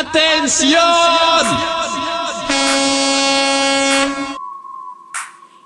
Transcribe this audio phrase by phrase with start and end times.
[0.00, 0.70] ¡Atención!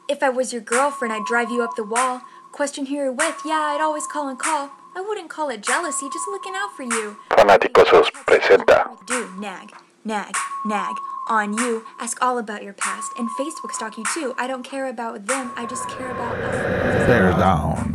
[0.09, 2.21] If I was your girlfriend, I'd drive you up the wall.
[2.51, 4.71] Question who you're with, yeah, I'd always call and call.
[4.97, 7.17] I wouldn't call it jealousy, just looking out for you.
[7.31, 9.71] Fanáticosos presenta Do nag,
[10.05, 10.35] nag,
[10.67, 10.95] nag
[11.29, 11.85] on you.
[12.01, 14.35] Ask all about your past and Facebook stalk you too.
[14.37, 17.07] I don't care about them, I just care about us.
[17.07, 17.94] Bear down.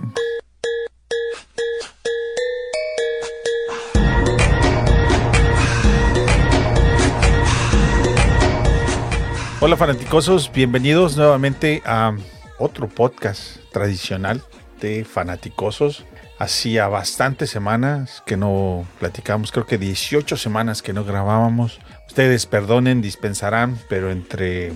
[9.62, 12.16] Hola fanaticosos, bienvenidos nuevamente a
[12.60, 14.42] otro podcast tradicional
[14.80, 16.06] de fanaticosos.
[16.38, 21.82] Hacía bastantes semanas que no platicamos, creo que 18 semanas que no grabábamos.
[22.08, 24.72] Ustedes perdonen, dispensarán, pero entre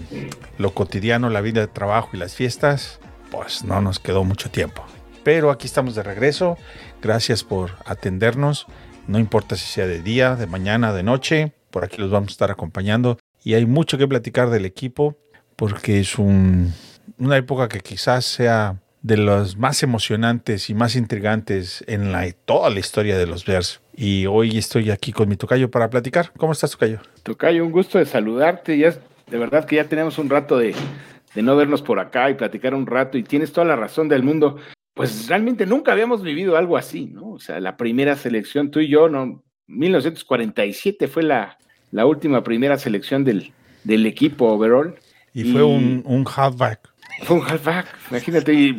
[0.57, 2.99] lo cotidiano, la vida de trabajo y las fiestas,
[3.31, 4.83] pues no nos quedó mucho tiempo.
[5.23, 6.57] Pero aquí estamos de regreso.
[7.01, 8.67] Gracias por atendernos.
[9.07, 12.33] No importa si sea de día, de mañana, de noche, por aquí los vamos a
[12.33, 13.17] estar acompañando.
[13.43, 15.17] Y hay mucho que platicar del equipo
[15.55, 16.73] porque es un-
[17.17, 22.69] una época que quizás sea de las más emocionantes y más intrigantes en la, toda
[22.69, 23.81] la historia de los Bears.
[23.95, 26.31] Y hoy estoy aquí con mi tocayo para platicar.
[26.37, 26.99] ¿Cómo estás, tocayo?
[27.23, 28.77] Tocayo, un gusto de saludarte.
[28.77, 28.91] Ya,
[29.29, 30.73] de verdad que ya tenemos un rato de,
[31.35, 33.17] de no vernos por acá y platicar un rato.
[33.17, 34.55] Y tienes toda la razón del mundo.
[34.95, 37.31] Pues realmente nunca habíamos vivido algo así, ¿no?
[37.31, 39.43] O sea, la primera selección, tú y yo, ¿no?
[39.67, 41.57] 1947 fue la,
[41.93, 44.95] la última primera selección del, del equipo overall.
[45.31, 46.91] Y fue un, un halfback.
[47.21, 48.75] Fue un halfback, imagínate, y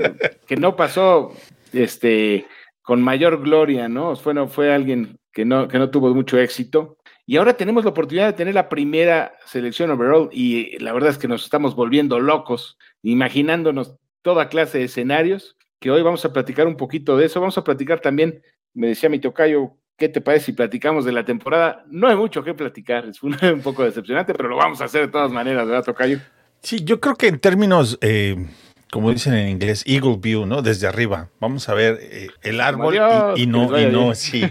[0.46, 1.32] que no pasó
[1.72, 2.46] este,
[2.82, 4.16] con mayor gloria, ¿no?
[4.16, 6.98] Fue, no, fue alguien que no, que no tuvo mucho éxito.
[7.24, 11.18] Y ahora tenemos la oportunidad de tener la primera selección overall y la verdad es
[11.18, 16.66] que nos estamos volviendo locos, imaginándonos toda clase de escenarios, que hoy vamos a platicar
[16.66, 17.40] un poquito de eso.
[17.40, 18.42] Vamos a platicar también,
[18.74, 21.84] me decía mi tocayo, ¿qué te parece si platicamos de la temporada?
[21.90, 25.02] No hay mucho que platicar, es un, un poco decepcionante, pero lo vamos a hacer
[25.02, 26.18] de todas maneras, ¿verdad, tocayo?
[26.62, 28.46] Sí, yo creo que en términos, eh,
[28.90, 30.62] como dicen en inglés, Eagle View, ¿no?
[30.62, 31.28] Desde arriba.
[31.40, 32.94] Vamos a ver eh, el árbol
[33.36, 34.44] y, no, y no, sí.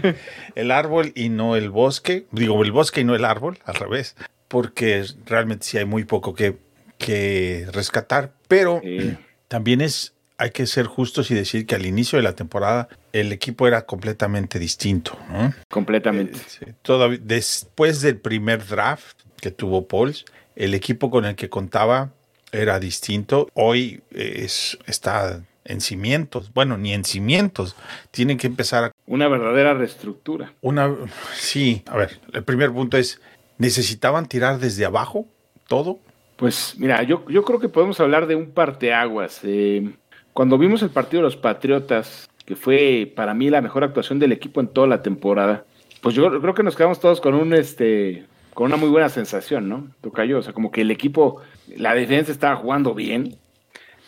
[0.54, 2.26] El árbol y no el bosque.
[2.30, 4.16] Digo, el bosque y no el árbol, al revés.
[4.48, 6.56] Porque realmente sí hay muy poco que,
[6.98, 8.32] que rescatar.
[8.46, 9.16] Pero Sí.
[9.48, 13.32] también es, hay que ser justos y decir que al inicio de la temporada el
[13.32, 15.54] equipo era completamente distinto, ¿no?
[15.70, 16.38] Completamente.
[16.46, 20.24] Sí, todavía, después del primer draft que tuvo Pauls,
[20.56, 22.10] el equipo con el que contaba
[22.52, 23.48] era distinto.
[23.54, 26.52] Hoy eh, es, está en cimientos.
[26.52, 27.74] Bueno, ni en cimientos.
[28.10, 30.52] Tienen que empezar a Una verdadera reestructura.
[30.60, 30.94] una.
[31.34, 33.20] Sí, a ver, el primer punto es:
[33.58, 35.26] ¿necesitaban tirar desde abajo
[35.68, 35.98] todo?
[36.36, 39.40] Pues mira, yo, yo creo que podemos hablar de un parteaguas.
[39.44, 39.90] Eh,
[40.34, 44.32] cuando vimos el partido de los Patriotas, que fue para mí la mejor actuación del
[44.32, 45.64] equipo en toda la temporada,
[46.02, 49.68] pues yo creo que nos quedamos todos con un este con una muy buena sensación,
[49.68, 49.88] ¿no?
[50.00, 51.40] Tocayo, o sea, como que el equipo,
[51.76, 53.36] la defensa estaba jugando bien.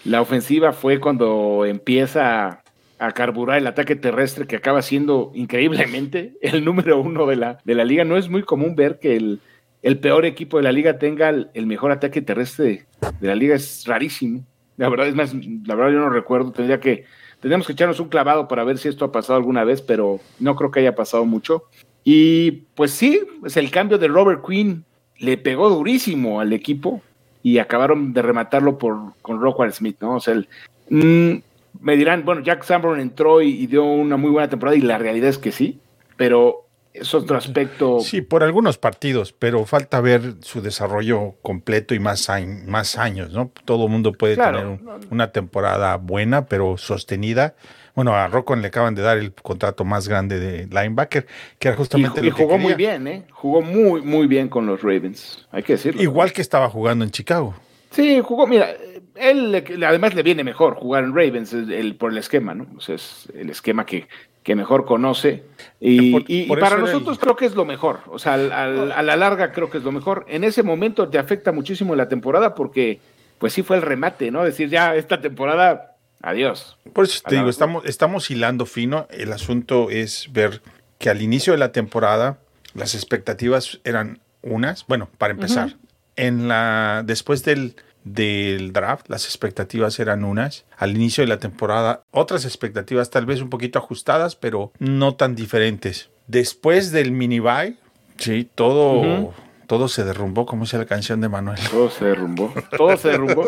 [0.04, 2.62] La ofensiva fue cuando empieza
[2.98, 7.74] a, carburar el ataque terrestre que acaba siendo increíblemente el número uno de la, de
[7.74, 8.04] la liga.
[8.04, 9.40] No es muy común ver que el,
[9.82, 12.86] el peor equipo de la liga tenga el, el mejor ataque terrestre
[13.20, 13.56] de la liga.
[13.56, 14.44] Es rarísimo.
[14.76, 16.52] La verdad, es más, la verdad yo no recuerdo.
[16.52, 17.04] Tendría que,
[17.40, 20.54] tendríamos que echarnos un clavado para ver si esto ha pasado alguna vez, pero no
[20.56, 21.64] creo que haya pasado mucho.
[22.04, 24.84] Y pues sí, pues el cambio de Robert Quinn
[25.18, 27.00] le pegó durísimo al equipo
[27.42, 30.16] y acabaron de rematarlo por, con Rockwell Smith, ¿no?
[30.16, 30.48] O sea, el-
[30.90, 31.38] mm,
[31.80, 35.28] me dirán, bueno, Jack Sanborn entró y dio una muy buena temporada y la realidad
[35.30, 35.78] es que sí,
[36.16, 36.65] pero
[37.00, 38.00] es otro aspecto.
[38.00, 42.28] Sí, por algunos partidos, pero falta ver su desarrollo completo y más,
[42.66, 43.50] más años, ¿no?
[43.64, 44.58] Todo el mundo puede Claro.
[44.58, 47.54] tener un- una temporada buena, pero sostenida.
[47.94, 51.26] Bueno, a Rocco le acaban de dar el contrato más grande de linebacker,
[51.58, 53.24] que era Y, justamente y lo que jugó muy bien, ¿eh?
[53.30, 56.02] Jugó muy, muy bien con los Ravens, hay que decirlo.
[56.02, 57.54] Igual que estaba jugando en Chicago.
[57.92, 58.68] Sí, jugó, mira,
[59.14, 62.66] él además le viene mejor jugar en Ravens el, el- por el esquema, ¿no?
[62.76, 64.06] O sea, es el esquema que,
[64.46, 65.42] que mejor conoce.
[65.80, 67.98] Y, Por- y- y por para nosotros el- creo que es lo mejor.
[68.06, 70.24] O sea, al- al- a la larga creo que es lo mejor.
[70.28, 73.00] En ese momento te afecta muchísimo la temporada porque,
[73.38, 74.44] pues sí fue el remate, ¿no?
[74.44, 76.78] Decir, ya, esta temporada, adiós.
[76.92, 79.08] Por eso te digo, estamos, estamos hilando fino.
[79.10, 80.62] El asunto es ver
[80.98, 82.38] que al inicio de la temporada
[82.72, 84.86] las expectativas eran unas.
[84.86, 85.74] Bueno, para empezar,
[86.14, 87.74] en la después del,
[88.06, 90.64] del draft, las expectativas eran unas.
[90.78, 95.34] Al inicio de la temporada, otras expectativas tal vez un poquito ajustadas, pero no tan
[95.34, 96.08] diferentes.
[96.28, 97.76] Después del mini buy,
[98.16, 99.34] sí, todo,
[99.66, 101.58] todo se derrumbó, como dice la canción de Manuel.
[101.68, 102.54] Todo se derrumbó.
[102.76, 103.44] Todo se derrumbó.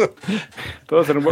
[0.86, 1.30] todo se derrumbó.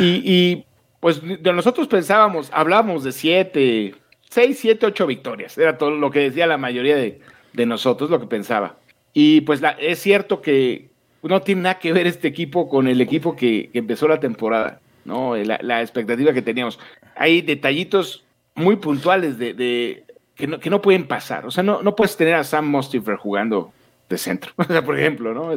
[0.00, 0.64] Y, y,
[1.00, 3.94] pues de nosotros pensábamos, hablábamos de siete,
[4.30, 5.58] seis, siete, ocho victorias.
[5.58, 7.20] Era todo lo que decía la mayoría de,
[7.52, 8.78] de nosotros, lo que pensaba.
[9.12, 10.95] Y pues la, es cierto que
[11.28, 15.36] no tiene nada que ver este equipo con el equipo que, empezó la temporada, ¿no?
[15.36, 16.78] La, expectativa que teníamos.
[17.16, 18.24] Hay detallitos
[18.54, 21.46] muy puntuales de, que, no, que, no, pueden pasar.
[21.46, 23.72] O sea, no, no puedes tener a Sam Mostifer jugando
[24.08, 25.50] de centro, o sea, por ejemplo, ¿no?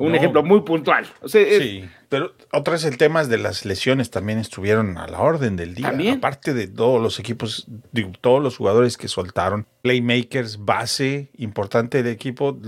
[0.00, 0.16] Un No.
[0.18, 1.06] ejemplo muy puntual.
[1.22, 5.06] O sea, es- Sí, pero otra vez el tema de las lesiones también estuvieron a
[5.06, 5.88] la orden del día.
[5.88, 6.18] También.
[6.18, 12.12] Aparte de todos los equipos, digo, todos los jugadores que soltaron, playmakers, base importante del
[12.14, 12.58] equipo,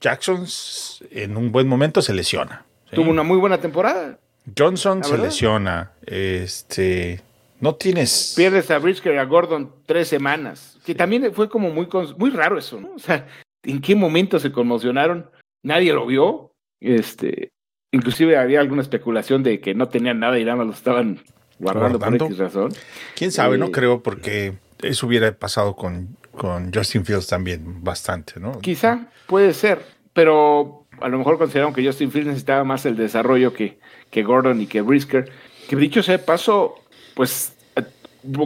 [0.00, 2.64] Jacksons en un buen momento se lesiona.
[2.90, 2.96] ¿sí?
[2.96, 4.18] tuvo una muy buena temporada.
[4.56, 5.92] Johnson ¿La se lesiona.
[6.06, 7.20] Este,
[7.60, 8.32] no tienes.
[8.36, 10.78] Pierdes a Brisker y a Gordon tres semanas.
[10.86, 11.86] Que también fue como muy,
[12.16, 12.92] muy raro eso, ¿no?
[12.94, 13.26] O sea,
[13.62, 15.28] ¿en qué momento se conmocionaron?
[15.62, 16.47] Nadie lo vio.
[16.80, 17.52] Este,
[17.92, 21.20] inclusive había alguna especulación de que no tenían nada y nada más lo estaban
[21.58, 22.72] guardando, por X razón.
[23.16, 28.40] Quién sabe, Eh, no creo, porque eso hubiera pasado con, con Justin Fields también bastante,
[28.40, 28.60] ¿no?
[28.60, 33.52] Quizá, puede ser, pero a lo mejor consideraron que Justin Fields necesitaba más el desarrollo
[33.52, 33.78] que,
[34.10, 35.30] que Gordon y que Brisker.
[35.68, 36.76] Que dicho sea paso,
[37.14, 37.57] pues eh,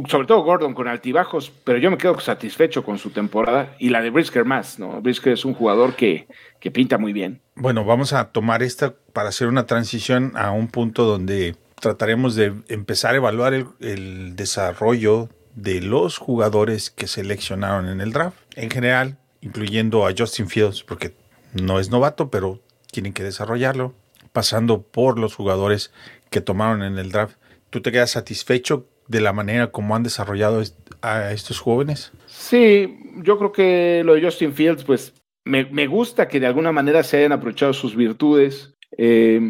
[0.08, 4.00] sobre todo Gordon con altibajos, pero yo me quedo satisfecho con su temporada y la
[4.00, 5.00] de Brisker más, ¿no?
[5.00, 6.26] Brisker es un jugador que,
[6.60, 7.40] que pinta muy bien.
[7.54, 12.54] Bueno, vamos a tomar esta para hacer una transición a un punto donde trataremos de
[12.68, 18.38] empezar a evaluar el, el desarrollo de los jugadores que seleccionaron en el draft.
[18.56, 21.14] En general, incluyendo a Justin Fields, porque
[21.52, 22.60] no es novato, pero
[22.90, 23.94] tienen que desarrollarlo.
[24.32, 25.92] Pasando por los jugadores
[26.30, 27.36] que tomaron en el draft.
[27.68, 30.62] ¿Tú te quedas satisfecho de la manera como han desarrollado
[31.02, 32.12] a estos jóvenes?
[32.26, 35.14] Sí, yo creo que lo de Justin Fields, pues
[35.44, 38.74] me, me gusta que de alguna manera se hayan aprovechado sus virtudes.
[38.96, 39.40] Eh,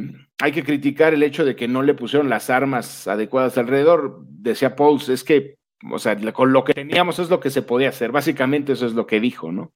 [0.42, 4.22] hay que criticar el hecho de que no le pusieron las armas adecuadas alrededor.
[4.26, 5.56] Decía Pauls, es que,
[5.90, 8.10] o sea, con lo que teníamos es lo que se podía hacer.
[8.10, 9.72] Básicamente eso es lo que dijo, ¿no?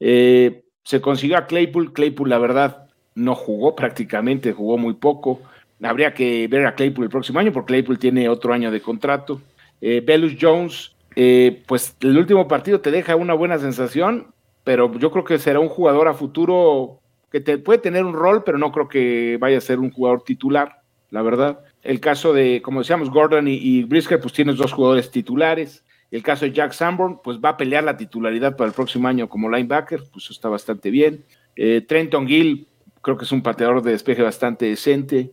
[0.00, 1.92] Eh, se consiguió a Claypool.
[1.92, 5.40] Claypool, la verdad, no jugó prácticamente, jugó muy poco.
[5.82, 9.40] Habría que ver a Claypool el próximo año, porque Claypool tiene otro año de contrato.
[9.80, 14.28] Eh, Belus Jones, eh, pues el último partido te deja una buena sensación,
[14.64, 17.00] pero yo creo que será un jugador a futuro
[17.30, 20.22] que te puede tener un rol, pero no creo que vaya a ser un jugador
[20.22, 21.60] titular, la verdad.
[21.82, 25.84] El caso de, como decíamos, Gordon y, Brisker, pues tienes dos jugadores titulares.
[26.10, 29.28] El caso de Jack Sanborn, pues va a pelear la titularidad para el próximo año
[29.28, 31.24] como linebacker, pues está bastante bien.
[31.56, 32.68] Eh, Trenton Gill,
[33.02, 35.32] creo que es un pateador de despeje bastante decente.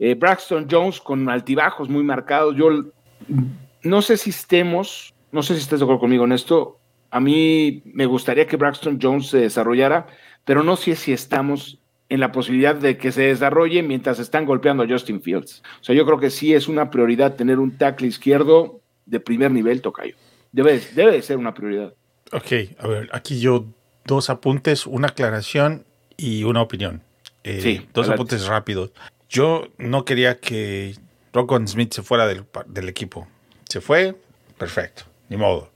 [0.00, 2.56] Eh, Braxton Jones con altibajos muy marcados.
[2.56, 2.70] Yo
[3.82, 6.78] no sé si estemos, no sé si estés de acuerdo conmigo en esto.
[7.10, 10.06] A mí me gustaría que Braxton Jones se desarrollara,
[10.44, 14.82] pero no sé si estamos en la posibilidad de que se desarrolle mientras están golpeando
[14.82, 15.62] a Justin Fields.
[15.80, 19.50] O sea, yo creo que sí es una prioridad tener un tackle izquierdo de primer
[19.52, 20.16] nivel, Tocayo.
[20.50, 21.92] Debe, debe de ser una prioridad.
[22.32, 23.66] Ok, a ver, aquí yo
[24.06, 25.84] dos apuntes, una aclaración
[26.16, 27.02] y una opinión.
[27.44, 28.14] Eh, Sí, dos adelante.
[28.14, 28.92] apuntes rápidos.
[29.30, 30.94] Yo no quería que
[31.32, 33.26] Rockon Smith se fuera del, del equipo.
[33.68, 34.16] Se fue,
[34.58, 35.70] perfecto, ni modo.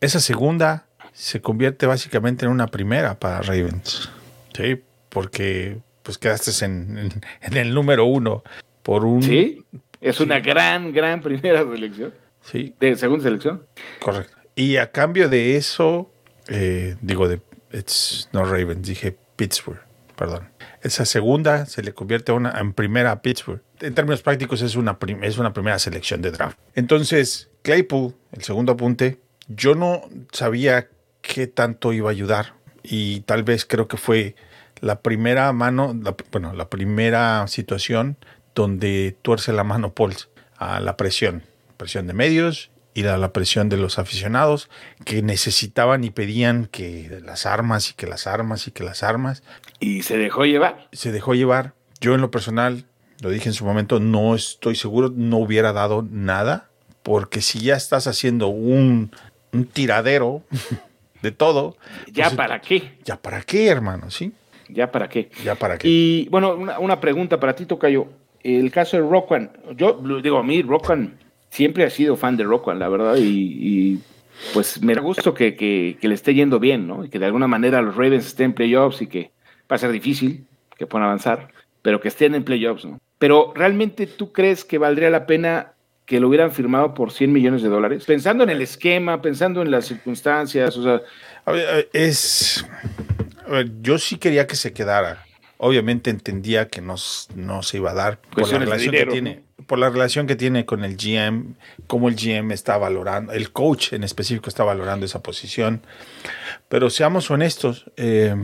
[0.00, 4.10] Esa segunda se convierte básicamente en una primera para Ravens.
[4.54, 8.44] Sí, porque pues quedaste en, en- en el número uno
[8.82, 9.22] por un...
[9.22, 9.64] Sí,
[10.02, 13.66] es una gran, gran primera selección, sí, de segunda selección.
[14.00, 14.36] Correcto.
[14.54, 16.10] Y a cambio de eso,
[16.48, 17.40] eh, digo, de
[17.72, 19.80] it's no Ravens, dije Pittsburgh,
[20.16, 20.48] perdón.
[20.82, 23.62] Esa segunda se le convierte una, en primera a Pittsburgh.
[23.80, 26.58] En términos prácticos es una, es una primera selección de draft.
[26.74, 29.18] Entonces, Claypool, el segundo apunte,
[29.48, 30.02] yo no
[30.32, 30.88] sabía
[31.22, 32.54] qué tanto iba a ayudar.
[32.82, 34.36] Y tal vez creo que fue
[34.80, 35.94] la primera mano,
[36.30, 38.16] bueno, la primera situación
[38.54, 41.42] donde tuerce la mano Pauls a la presión.
[41.76, 44.70] Presión de medios y a la presión de los aficionados
[45.04, 49.42] que necesitaban y pedían que las armas y que las armas y que las armas.
[49.80, 50.88] Y se dejó llevar.
[50.92, 51.74] Se dejó llevar.
[52.00, 52.84] Yo en lo personal,
[53.20, 56.70] lo dije en su momento, no estoy seguro, no hubiera dado nada,
[57.02, 59.10] porque si ya estás haciendo un,
[59.52, 60.44] un tiradero
[61.22, 61.76] de todo,
[62.12, 62.96] ¿Ya pues, para qué?
[63.04, 64.10] ¿ya para qué, hermano?
[64.10, 64.32] ¿Sí?
[64.68, 65.30] ¿Ya para qué?
[65.42, 65.88] ¿Ya para qué?
[65.88, 68.06] Y bueno, una, una pregunta para ti, Tocayo.
[68.42, 69.50] El caso de Rockwan.
[69.74, 71.18] Yo digo, a mí Rockwan
[71.54, 73.22] siempre ha sido fan de Rockwan, la verdad, y,
[73.92, 74.00] y,
[74.52, 77.04] pues me da gusto que, que- que le esté yendo bien, ¿no?
[77.04, 79.30] Y que de alguna manera los Ravens estén en playoffs y que
[79.70, 80.46] va a ser difícil
[80.76, 81.48] que puedan avanzar,
[81.82, 82.98] pero que estén en playoffs, ¿no?
[83.18, 85.70] Pero realmente tú crees que valdría la pena
[86.04, 88.04] que lo hubieran firmado por 100 millones de dólares?
[88.04, 91.00] Pensando en el esquema, pensando en las circunstancias, o sea,
[91.46, 92.66] A ver, es.
[93.46, 95.24] a ver, yo sí quería que se quedara.
[95.56, 96.96] Obviamente entendía que no,
[97.36, 99.43] no se iba a dar por la relación dinero, que tiene.
[99.66, 101.54] Por la relación que tiene con el GM,
[101.86, 105.80] cómo el GM está valorando, el coach en específico está valorando esa posición.
[106.68, 108.34] Pero seamos honestos, eh,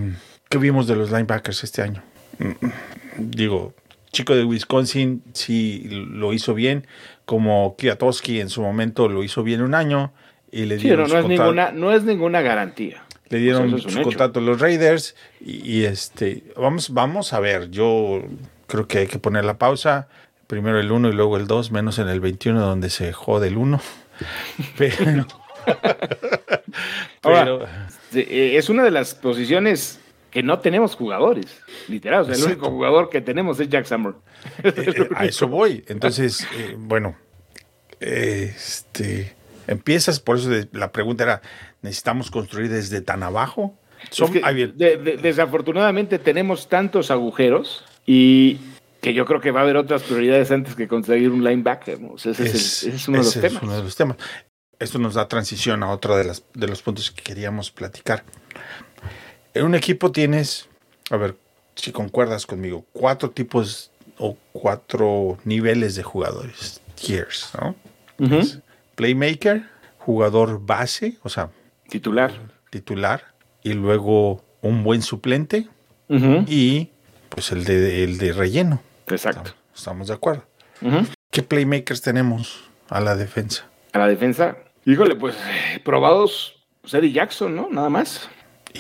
[0.48, 2.02] ¿qué vimos de los linebackers este año?
[3.18, 3.74] Digo,
[4.12, 6.86] chico de Wisconsin sí lo hizo bien,
[7.24, 10.12] como Kwiatkowski en su momento lo hizo bien un año
[10.50, 13.04] y le Sí, dieron pero su no es, ninguna, no es ninguna garantía.
[13.28, 17.40] le dieron eso es su contrato a los Raiders y, y, este vamos vamos a
[17.40, 18.22] ver, yo
[18.66, 20.08] creo que hay que poner la pausa,
[20.50, 23.56] primero el 1 y luego el 2, menos en el 21 donde se jode el
[23.56, 23.80] 1.
[27.22, 27.66] Pero,
[28.14, 31.46] eh, Es una de las posiciones que no tenemos jugadores,
[31.88, 32.22] literal.
[32.22, 32.58] O sea, el Exacto.
[32.66, 34.14] único jugador que tenemos es Jack Summer.
[34.64, 35.84] eh, a eso voy.
[35.88, 37.16] Entonces, eh, bueno,
[38.00, 39.34] eh, este
[39.66, 41.42] empiezas, por eso de- la pregunta era,
[41.82, 43.76] ¿necesitamos construir desde tan abajo?
[44.10, 48.58] Son, Es que, a ver, de- de- desafortunadamente tenemos tantos agujeros y
[49.00, 52.00] que yo creo que va a haber otras prioridades antes que conseguir un linebacker.
[52.00, 52.12] ¿no?
[52.12, 53.62] O sea, ese, es, el- ese es uno de los es temas.
[53.62, 54.16] uno de los temas.
[54.78, 58.24] Esto nos da transición a otro de, las, de los puntos que queríamos platicar.
[59.52, 60.68] En un equipo tienes,
[61.10, 61.36] a ver
[61.74, 67.74] si concuerdas conmigo, cuatro tipos o cuatro niveles de jugadores, tiers, ¿no?
[68.94, 69.64] Playmaker,
[69.98, 71.50] jugador base, o sea,
[71.88, 72.32] Titular.
[72.70, 75.68] titular, y luego un buen suplente
[76.46, 76.88] y
[77.28, 78.82] pues el de, el de relleno.
[79.10, 79.52] Exacto.
[79.74, 80.44] Estamos de acuerdo.
[81.30, 83.66] ¿Qué playmakers tenemos a la defensa?
[83.92, 85.36] A la defensa, híjole, pues
[85.84, 86.56] probados,
[86.92, 87.68] Eddie Jackson, ¿no?
[87.70, 88.28] Nada más.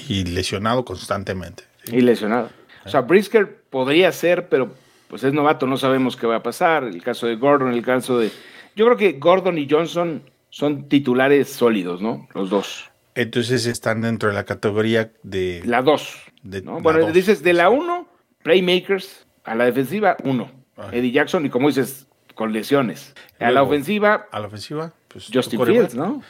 [0.08, 1.64] y lesionado constantemente.
[1.84, 1.96] ¿sí?
[1.96, 2.50] Y lesionado.
[2.84, 4.72] O sea, Brisker podría ser, pero
[5.08, 6.84] pues es novato, no sabemos qué va a pasar.
[6.84, 8.30] El caso de Gordon, el caso de.
[8.76, 12.28] Yo creo que Gordon y Johnson son titulares sólidos, ¿no?
[12.34, 12.90] Los dos.
[13.14, 15.62] Entonces están dentro de la categoría de...
[15.64, 16.16] La dos.
[16.42, 16.76] De ¿no?
[16.76, 17.12] la Bueno, dos.
[17.12, 18.08] dices de la uno,
[18.42, 20.50] playmakers, a la defensiva, uno.
[20.76, 20.98] Ay.
[21.00, 23.14] Eddie Jackson, y como dices, con lesiones.
[23.38, 25.28] A la ofensiva, A la ofensiva, pues...
[25.32, 25.64] Justin.
[25.64, 26.22] Fields, ¿no?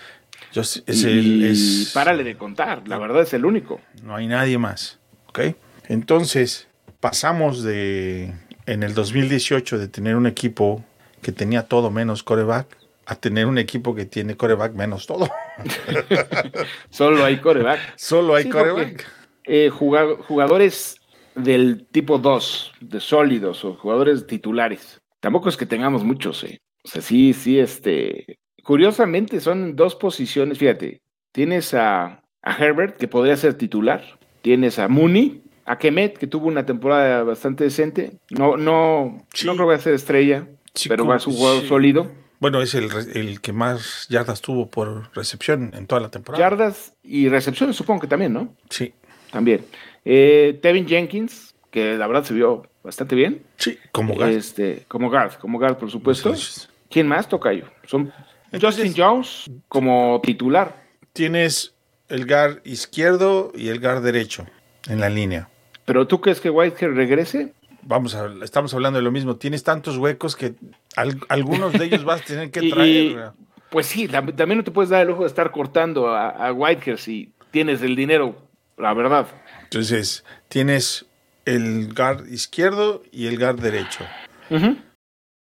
[0.54, 3.80] Just- es y el- es- párale de contar, la verdad es el único.
[4.02, 4.98] No hay nadie más.
[5.28, 5.40] ¿Ok?
[5.88, 6.66] Entonces,
[7.00, 8.32] pasamos de...
[8.66, 10.84] En el 2018 de tener un equipo
[11.22, 12.76] que tenía todo menos coreback
[13.06, 15.28] a tener un equipo que tiene coreback menos todo.
[16.90, 17.80] Solo hay coreback.
[17.96, 19.06] Solo hay Sí, porque, coreback.
[19.44, 20.99] eh, juga- jugadores
[21.34, 25.00] del tipo 2, de sólidos o jugadores titulares.
[25.20, 26.58] Tampoco es que tengamos muchos, eh.
[26.84, 28.38] O sea, sí, sí, este.
[28.62, 30.58] Curiosamente son dos posiciones.
[30.58, 31.00] Fíjate,
[31.32, 34.02] tienes a, a Herbert, que podría ser titular.
[34.42, 38.12] Tienes a Mooney, a Kemet, que tuvo una temporada bastante decente.
[38.30, 39.46] No, no, Sí.
[39.46, 41.68] no creo que va a ser estrella, Sí, pero va a ser un jugador sí.
[41.68, 42.10] sólido.
[42.38, 46.42] Bueno, es el, el que más yardas tuvo por recepción en toda la temporada.
[46.42, 48.54] Yardas y recepciones, supongo que también, ¿no?
[48.70, 48.94] Sí.
[49.30, 49.64] También.
[50.04, 53.42] Eh, Tevin Jenkins, que la verdad se vio bastante bien.
[53.56, 54.30] Sí, como guard.
[54.30, 56.30] Este, como guard, como guard, por supuesto.
[56.30, 57.66] Entonces, ¿Quién más, Tocayo?
[57.86, 58.12] Son
[58.50, 60.82] Entonces- Justin Jones como titular.
[61.12, 61.74] tienes
[62.08, 64.46] el guard izquierdo y el guard derecho
[64.88, 65.48] en la línea.
[65.84, 67.52] ¿Pero tú crees que Whitehead regrese?
[67.82, 69.36] Vamos a, estamos hablando de lo mismo.
[69.36, 70.54] Tienes tantos huecos que
[70.96, 73.30] al- algunos de ellos vas a tener que Y- traer.
[73.70, 76.52] Pues sí, tam- también no te puedes dar el ojo de estar cortando a, a
[76.52, 78.34] Whitehead si tienes el dinero,
[78.76, 79.28] la verdad.
[79.70, 81.06] Entonces, tienes
[81.44, 84.04] el guard izquierdo y el guard derecho.
[84.50, 84.76] Ujú.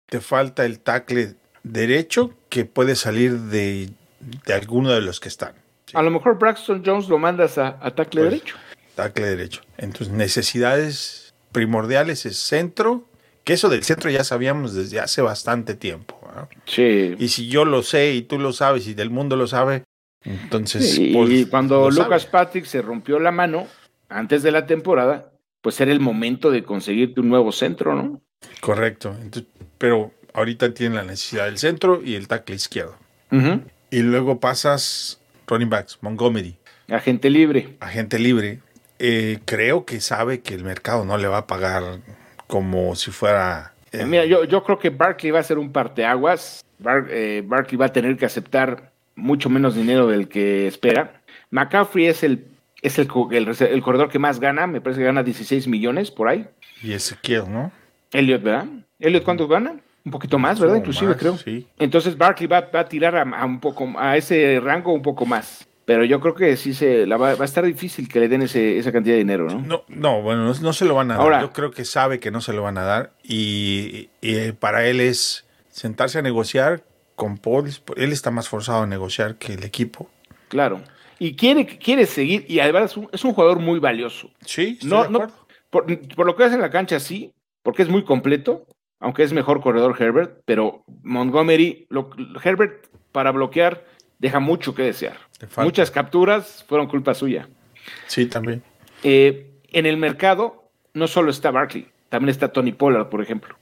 [0.07, 3.91] Te falta el tackle derecho que puede salir de,
[4.47, 5.53] de alguno de los que están.
[5.87, 8.57] Sí, A lo mejor Braxton Jones lo mandas a, a tackle Pues, derecho.
[8.95, 9.61] tackle derecho.
[9.77, 13.07] Entonces, necesidades primordiales es centro,
[13.45, 16.19] que eso del centro ya sabíamos desde hace bastante tiempo.
[16.27, 16.49] ¿verdad?
[16.65, 17.15] Sí.
[17.19, 19.85] Y si yo lo sé y tú lo sabes y del mundo lo sabe,
[20.25, 20.95] entonces...
[20.95, 22.33] Sí, pues, y cuando lo Lucas sabe.
[22.33, 23.67] Patrick se rompió la mano
[24.15, 28.21] antes de la temporada, pues era el momento de conseguirte un nuevo centro, ¿no?
[28.61, 29.17] Correcto.
[29.21, 32.97] Entonces, pero ahorita tienen la necesidad del centro y el tackle izquierdo.
[33.91, 36.57] Y luego pasas running backs, Montgomery,
[36.89, 37.77] Agente libre.
[37.81, 38.61] agente libre.
[39.01, 41.83] Eh, creo que sabe que el mercado no le va a pagar
[42.47, 43.73] como si fuera...
[43.91, 46.65] eh, Mira, yo, yo creo que Barkley va a ser un parteaguas.
[46.79, 51.21] Bar- eh, Barkley va a tener que aceptar mucho menos dinero del que espera.
[51.51, 52.45] McCaffrey es el
[52.85, 53.09] es el,
[53.71, 56.47] el, corredor que más gana, me parece que gana 16 millones por ahí.
[56.83, 57.73] y Ezequiel, ¿no?
[58.13, 58.67] Elliot, ¿verdad?
[58.99, 59.77] Elliot, ¿cuánto gana?
[60.05, 60.77] Un poquito más, ¿verdad?
[60.77, 61.39] Inclusive más, creo.
[61.39, 61.67] Sí.
[61.79, 65.25] Entonces Barkley va, va a tirar a, a un poco a ese rango un poco
[65.25, 65.67] más.
[65.87, 68.43] Pero yo creo que sí se la va, va a estar difícil que le den
[68.43, 69.61] ese, esa cantidad de dinero, ¿no?
[69.61, 71.41] No, no, bueno, no, no se lo van a dar.
[71.41, 74.87] Yo creo que sabe que no se lo van a dar y, y, eh, para
[74.87, 76.85] él es sentarse a negociar
[77.17, 77.71] con Paul.
[77.97, 80.11] Él está más forzado a negociar que el equipo.
[80.49, 80.83] Claro.
[81.19, 84.31] Y quiere, quiere seguir, y además es un, es un jugador muy valioso.
[84.45, 85.27] Sí, estoy No, de no,
[85.71, 88.67] por, por lo que hace en la cancha, sí, porque es muy completo,
[89.01, 92.11] aunque es mejor corredor Herbert, pero Montgomery, lo-
[92.43, 93.85] Herbert para bloquear
[94.19, 95.17] deja mucho que desear.
[95.59, 97.49] Muchas capturas fueron culpa suya.
[98.07, 98.63] Sí, también.
[99.03, 103.57] Eh, en el mercado no solo está Barkley, también está Tony Pollard, por ejemplo.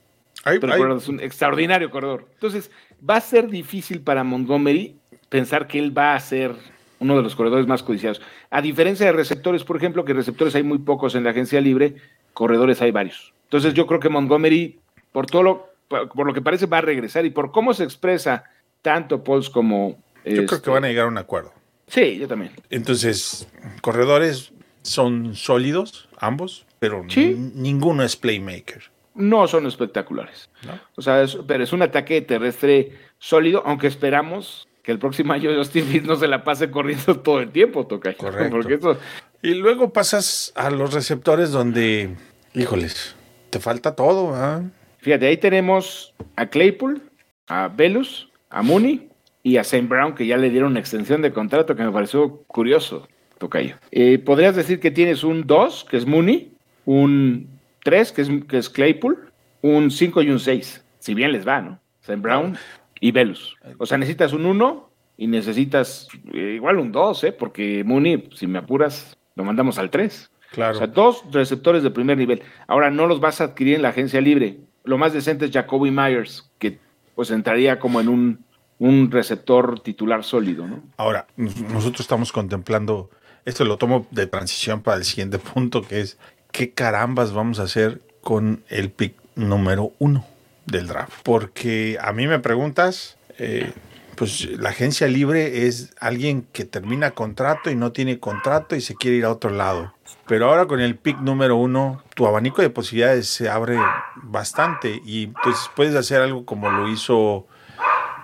[0.60, 2.28] Pollard es un extraordinario corredor.
[2.34, 2.70] Entonces,
[3.08, 4.96] va a ser difícil para Montgomery
[5.28, 6.54] pensar que él va a ser
[7.02, 8.22] uno de los corredores más codiciados.
[8.50, 11.96] A diferencia de receptores, por ejemplo, que receptores hay muy pocos en la agencia libre,
[12.32, 13.34] corredores hay varios.
[13.44, 14.78] Entonces, yo creo que Montgomery,
[15.10, 18.44] por todo lo, por lo que parece, va a regresar y por cómo se expresa
[18.80, 19.98] tanto Pauls como.
[20.24, 21.52] yo creo este, que van a llegar a un acuerdo.
[21.88, 22.52] Sí, yo también.
[22.70, 23.48] Entonces,
[23.82, 27.34] corredores son sólidos, ambos, pero Sí.
[27.54, 28.84] ninguno es playmaker.
[29.14, 30.48] No son espectaculares.
[30.66, 30.72] ¿no?
[30.96, 35.50] O sea, es- pero es un ataque terrestre sólido, aunque esperamos que el próximo año
[35.56, 38.14] Justin Fields no se la pase corriendo todo el tiempo, toca.
[38.14, 38.50] Correcto.
[38.50, 38.98] Porque eso,
[39.42, 42.16] Y luego pasas a los receptores donde,
[42.54, 43.16] híjoles,
[43.50, 44.34] te falta todo.
[44.34, 44.62] ¿ah?
[44.98, 47.02] fíjate, ahí tenemos a Claypool,
[47.48, 49.08] a Velus, a Mooney
[49.42, 52.42] y a Saint Brown, que ya le dieron una extensión de contrato que me pareció
[52.46, 53.08] curioso,
[53.38, 53.76] Tocayo.
[53.90, 56.52] Eh, Podrías decir que tienes un 2, que es Mooney,
[56.86, 57.48] un
[57.84, 61.60] 3, que es, que es Claypool, un 5 y un 6, si bien les va,
[61.60, 61.80] ¿no?
[62.00, 62.56] Saint Brown
[63.02, 63.56] y Velus.
[63.78, 67.32] O sea, necesitas un 1 y necesitas eh, igual un 2, ¿eh?
[67.32, 70.30] Porque Mooney, si me apuras, lo mandamos al 3.
[70.52, 70.74] Claro.
[70.76, 72.42] O sea, dos receptores de primer nivel.
[72.68, 74.58] Ahora no los vas a adquirir en la agencia libre.
[74.84, 76.78] Lo más decente es Jacoby Myers, que
[77.16, 78.44] pues entraría como en un,
[78.78, 80.82] un receptor titular sólido, ¿no?
[80.96, 83.10] Ahora, nos- nosotros estamos contemplando,
[83.44, 86.18] esto lo tomo de transición para el siguiente punto, que es,
[86.52, 90.24] ¿qué carambas vamos a hacer con el pick número uno
[90.66, 91.12] del draft?
[91.22, 93.72] Porque a mí me preguntas, eh,
[94.16, 98.94] pues la agencia libre es alguien que termina contrato y no tiene contrato y se
[98.94, 99.92] quiere ir a otro lado.
[100.26, 103.76] Pero ahora con el pick número uno, tu abanico de posibilidades se abre
[104.16, 107.46] bastante y entonces puedes hacer algo como lo hizo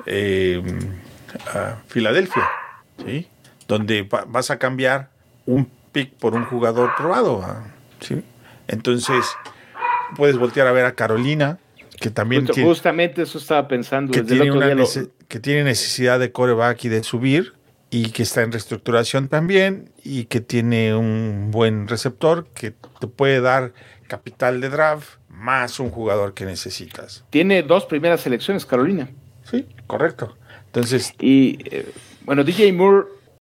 [0.07, 0.63] eh,
[1.55, 2.49] a Filadelfia,
[3.05, 3.29] ¿sí?
[3.67, 5.11] Donde va- vas a cambiar
[5.47, 7.65] un pick por un jugador probado, ¿ah?
[8.01, 8.23] ¿sí?
[8.69, 9.25] Entonces,
[10.17, 11.59] puedes voltear a ver a Carolina,
[12.01, 14.75] que también Justo- tiene, justamente eso estaba pensando que desde el tiene, otro una día.
[14.77, 17.55] lo- nece- que tiene necesidad de coreback y de subir,
[17.91, 23.41] y que está en reestructuración también, y que tiene un buen receptor que te puede
[23.41, 23.73] dar
[24.07, 27.25] capital de draft más un jugador que necesitas.
[27.31, 29.09] Tiene dos primeras selecciones, Carolina.
[29.45, 30.37] Sí, correcto.
[30.67, 31.91] Entonces, Y eh,
[32.25, 33.07] bueno, DJ Moore,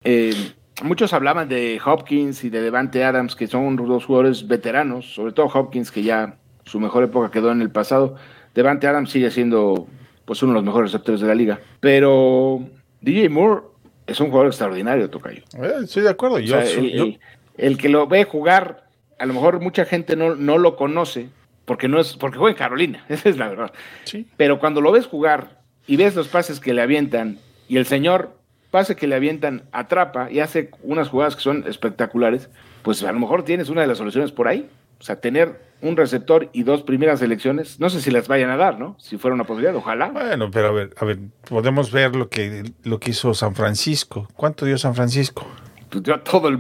[0.02, 0.34] eh,
[0.82, 5.46] muchos hablaban de Hopkins y de Devante Adams, que son dos jugadores veteranos, sobre todo
[5.46, 8.16] Hopkins, que ya su mejor época quedó en el pasado.
[8.54, 9.86] Devante Adams sigue siendo
[10.24, 11.60] pues uno de los mejores receptores de la liga.
[11.80, 12.60] Pero
[13.00, 13.62] DJ Moore
[14.06, 15.42] es un jugador extraordinario, Tocayo.
[15.62, 16.36] eh, estoy de acuerdo.
[16.36, 17.20] O Yo, sea, su- el, yo- el-
[17.56, 18.84] el que lo ve jugar,
[19.18, 21.28] a lo mejor mucha gente no, no lo conoce,
[21.64, 23.72] porque no es, porque juega en Carolina, esa es la verdad.
[24.04, 24.26] sí.
[24.36, 27.38] Pero cuando lo ves jugar y ves los pases que le avientan
[27.68, 28.36] y el señor
[28.70, 32.48] pase que le avientan atrapa y hace unas jugadas que son espectaculares,
[32.82, 34.68] pues a lo mejor tienes una de las soluciones por ahí.
[35.00, 38.56] O sea, tener un receptor y dos primeras selecciones, no sé si las vayan a
[38.56, 38.96] dar, ¿no?
[38.98, 40.08] Si fuera una posibilidad, ojalá.
[40.08, 44.26] Bueno, pero a ver, a ver, podemos ver lo que, lo que hizo San Francisco.
[44.34, 45.46] ¿Cuánto dio San Francisco?
[45.90, 46.58] Pues dio todo el,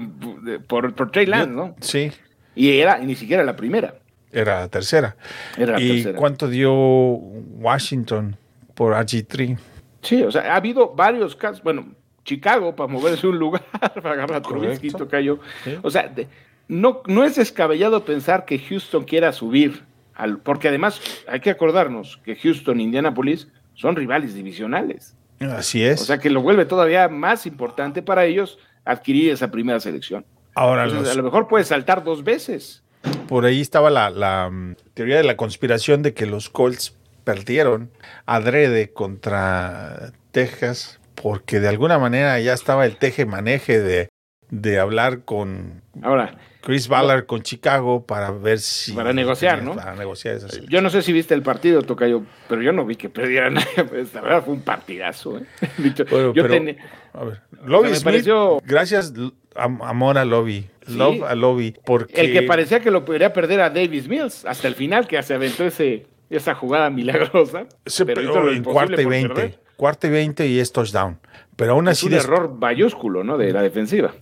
[0.68, 1.74] por, por Trey Lance, ¿no?
[1.80, 2.12] Sí,
[2.54, 3.94] Y era y ni siquiera la primera,
[4.30, 5.16] era la tercera.
[5.56, 6.18] era la ¿Y tercera.
[6.18, 8.36] cuánto dio Washington
[8.74, 9.58] por RG3?
[10.02, 11.62] Sí, o sea, ha habido varios casos.
[11.62, 11.86] Bueno,
[12.24, 13.62] Chicago para moverse un lugar,
[14.02, 14.90] para agarrar a Trubisky.
[14.90, 15.78] Sí.
[15.82, 16.28] O sea, de-
[16.68, 19.82] no, no es descabellado pensar que Houston quiera subir,
[20.14, 25.14] al, porque además hay que acordarnos que Houston e Indianapolis son rivales divisionales.
[25.40, 26.00] Así es.
[26.00, 30.24] O sea, que lo vuelve todavía más importante para ellos adquirir esa primera selección.
[30.54, 32.82] Ahora, Entonces, los- a lo mejor puede saltar dos veces.
[33.28, 37.90] por ahí estaba la, la, mm, teoría de la conspiración de que los Colts perdieron
[38.26, 44.08] adrede contra Texas porque de alguna manera ya estaba el teje-maneje de,
[44.50, 48.92] de hablar con Ahora, Chris Ballard con Chicago para ver si...
[48.92, 49.74] Para negociar, ¿no?
[49.76, 50.70] Para negociar esa selección.
[50.72, 53.84] yo no sé si viste el partido, Tocayo, pero yo no vi que perdiera nadie.
[53.88, 55.38] Pues, la verdad fue un partidazo.
[55.38, 55.44] ¿eh?
[56.10, 56.76] Bueno, yo pero- tenía-
[57.12, 59.12] A ver, Lobby me Smith, pareció- gracias,
[59.54, 60.66] amor a Lobby.
[60.86, 60.94] Sí.
[60.96, 61.74] Love a Lobby.
[61.84, 65.22] Porque El que parecía que lo podría perder a Davis Mills hasta el final, que
[65.22, 67.66] se aventó ese, esa jugada milagrosa.
[67.86, 69.34] se pero pero hizo lo en cuarta y por 20.
[69.34, 69.58] perder.
[69.76, 71.18] Cuarta y 20 y es touchdown.
[71.56, 73.36] Pero aún Es así, un des- error mayúsculo, ¿no?
[73.38, 74.14] De la defensiva.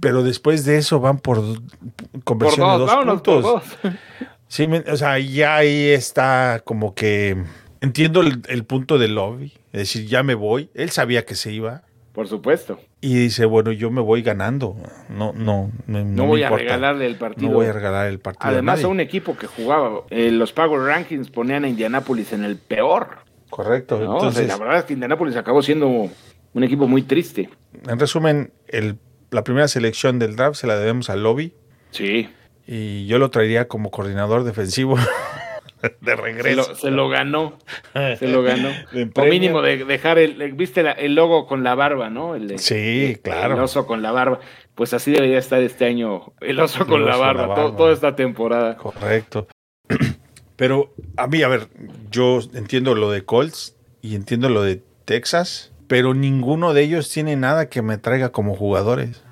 [0.00, 1.42] Pero después de eso van por
[2.24, 3.42] conversión de dos, por puntos.
[3.42, 3.62] dos.
[4.46, 7.36] Sí, o sea, ya ahí está como que
[7.80, 10.70] entiendo el, el punto de Lobby, es decir, ya me voy.
[10.74, 12.78] Él sabía que se iba, Por supuesto.
[13.00, 14.76] Y dice, bueno, yo me voy ganando.
[15.08, 16.62] No, no, me- No, me voy a importa.
[16.64, 17.48] regalarle el partido.
[17.50, 18.48] No voy a regalar el partido.
[18.52, 22.44] Además, a a un equipo que jugaba, eh, los Power Rankings ponían a Indianapolis en
[22.44, 23.08] el peor.
[23.50, 23.98] Correcto.
[23.98, 24.16] ¿no?
[24.16, 27.48] O sea, Entonces, la verdad es que Indianapolis acabó siendo un equipo muy triste.
[27.88, 28.98] en resumen, el,
[29.34, 31.52] la primera selección del draft se la debemos al lobby.
[31.90, 32.28] Sí.
[32.66, 34.96] Y yo lo traería como coordinador defensivo
[35.82, 36.68] de Se regreso.
[36.70, 37.58] lo, se lo ganó.
[38.18, 38.70] Se lo ganó.
[39.16, 42.34] O mínimo de dejar el, el- viste la- el logo con la barba, ¿no?
[42.34, 43.54] El Sí, el- claro.
[43.56, 44.40] El oso con la barba.
[44.74, 47.54] Pues así debería estar este año el oso con El la oso con barba, la
[47.54, 47.76] to- barba.
[47.76, 48.76] toda esta temporada.
[48.76, 49.46] Correcto.
[50.56, 51.68] Pero a mí, a ver,
[52.10, 57.34] yo entiendo lo de Colts y entiendo lo de Texas, pero ninguno de ellos tiene
[57.36, 59.23] nada que me traiga como jugadores.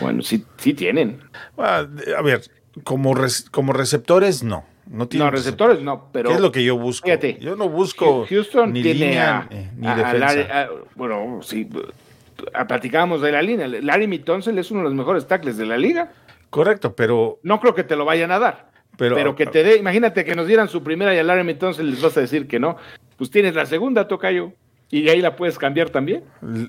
[0.00, 1.20] Bueno, sí, sí tienen.
[1.58, 1.86] Ah,
[2.18, 2.42] A ver,
[2.84, 4.64] como, res- como receptores, no.
[4.86, 6.28] No, tienen No, receptores no, pero.
[6.28, 7.06] ¿Qué es lo que yo busco?
[7.06, 10.62] Fíjate, yo no busco Houston ni tiene línea a- eh, ni a- defensa.
[10.62, 11.68] A- bueno, sí.
[12.52, 13.66] a- Platicábamos de la línea.
[13.66, 16.12] Larry Mitonzel es uno de los mejores tackles de la liga.
[16.50, 18.70] Correcto, pero, No creo que te lo vayan a dar.
[18.98, 21.90] pero, Pero, que te dé, imagínate que nos dieran su primera y a Larry Mitonzel
[21.90, 22.76] les vas a decir que no.
[23.16, 24.52] Pues tienes la segunda, Tocayo.
[24.90, 26.24] Y ahí la puedes cambiar también.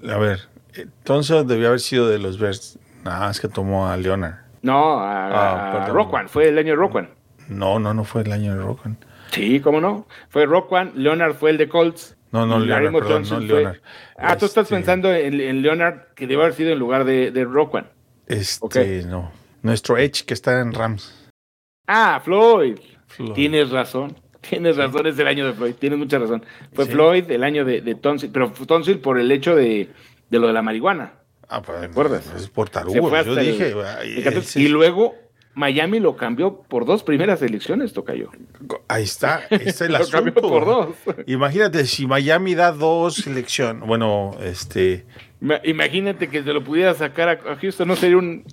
[0.09, 0.39] a ver,
[0.73, 2.79] entonces debió haber sido de los Bears.
[3.05, 4.35] Nada, es que tomó a Leonard.
[4.61, 5.95] No, a, Ah, a perdón.
[5.95, 7.09] Roquan, fue el año de Roquan.
[7.47, 8.97] No, no, no fue el año de Rocan.
[9.31, 10.07] Sí, cómo no.
[10.29, 12.17] Fue Roquan, Leonard fue el de Colts.
[12.31, 13.77] No, no, Leonard, perdón, no fue- Leonard.
[14.17, 17.31] Ah, tú estás Este- pensando en, en Leonard, que debe haber sido en lugar de,
[17.31, 17.87] de Roquan.
[18.27, 18.75] Este, Ok.
[19.07, 19.31] no.
[19.61, 21.29] Nuestro Edge que está en Rams.
[21.87, 22.77] Ah, Floyd.
[23.07, 23.33] Floyd.
[23.33, 24.15] Tienes razón.
[24.41, 25.73] Tienes razón, es el año de Floyd.
[25.79, 26.43] Tienes mucha razón.
[26.73, 26.91] Fue Sí.
[26.91, 29.89] Floyd el año de, de Tonsil, pero Tonsil por el hecho de,
[30.29, 31.13] de lo de la marihuana.
[31.49, 32.31] Ah, pues, acuerdas?
[32.35, 32.95] Es por tarugo.
[32.95, 33.69] Yo el- dije.
[33.69, 35.15] el ay, 14, ese- Y luego
[35.53, 38.29] Miami lo cambió por dos primeras elecciones, Tocayo.
[38.89, 39.43] ahí está.
[39.49, 40.95] Ese es el Lo cambió por dos.
[41.27, 43.81] Imagínate si Miami da dos selección.
[43.85, 45.05] Bueno, este.
[45.39, 48.43] Ma- Imagínate que se lo pudiera sacar a, Houston, no sería un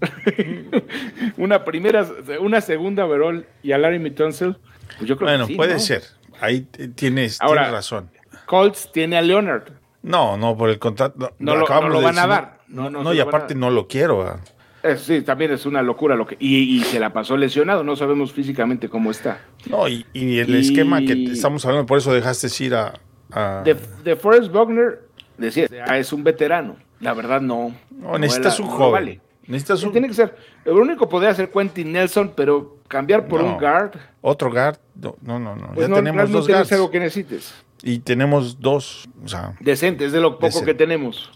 [1.36, 2.06] una primera,
[2.40, 4.56] una segunda overall y a Larry Mitonsil.
[4.98, 5.80] Pues yo creo Bueno, que sí, puede ¿no?
[5.80, 6.02] ser.
[6.40, 6.62] Ahí
[6.94, 8.10] tienes, Ahora- tienes razón.
[8.46, 9.64] Colts tiene a Leonard.
[10.02, 11.16] No, no, por el contrato.
[11.38, 12.58] No, No lo- acabamos no lo de van a decir, dar.
[12.68, 14.22] No, No, y a aparte no lo quiero.
[14.22, 14.40] ah.
[14.82, 17.94] Eh, sí, también es una locura lo que y, y se la pasó lesionado, no
[17.94, 19.38] sabemos físicamente cómo está.
[19.70, 22.94] No, y, y el Y- esquema que estamos hablando, por eso dejaste ir a.
[23.30, 25.02] a- De, de Forrest Buckner
[25.38, 26.76] decía, "Ah, es un veterano.
[26.98, 27.72] La verdad no.
[27.90, 28.92] no, necesitas un no joven.
[28.92, 29.20] vale.
[29.46, 30.36] Necesitas un, tiene que ser.
[30.64, 33.48] Lo único podría ser Quentin Nelson, pero cambiar por No.
[33.52, 34.78] un guard, otro guard.
[35.00, 35.68] No, no, no.
[35.74, 36.72] pues ya no, tenemos dos no es guards.
[36.72, 37.54] algo que necesites.
[37.82, 39.08] Y tenemos dos.
[39.24, 40.66] O sea, Decente, es de lo poco Decente.
[40.72, 41.30] que tenemos.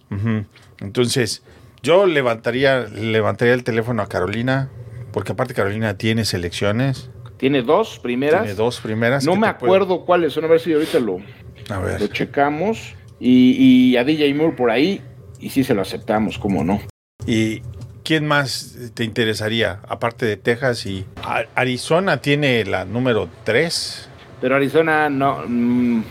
[0.81, 1.43] entonces,
[1.83, 4.71] yo levantaría, levantaría el teléfono a Carolina,
[5.13, 8.43] porque aparte Carolina tiene selecciones, Tiene dos primeras.
[8.43, 9.25] tiene dos primeras.
[9.25, 11.19] no me pueden- acuerdo cuáles son, a ver si ahorita lo,
[11.71, 12.01] A ver.
[12.01, 12.95] lo checamos.
[13.19, 13.53] Y,
[13.93, 15.01] y a DJ Moore por ahí,
[15.41, 16.81] y sí se lo aceptamos, cómo no.
[17.27, 17.63] ¿Y
[18.05, 19.81] quién más te interesaría?
[19.89, 21.07] Aparte de Texas y
[21.55, 24.09] Arizona tiene la número 3.
[24.41, 25.45] Pero Arizona no.
[25.49, 26.03] mm,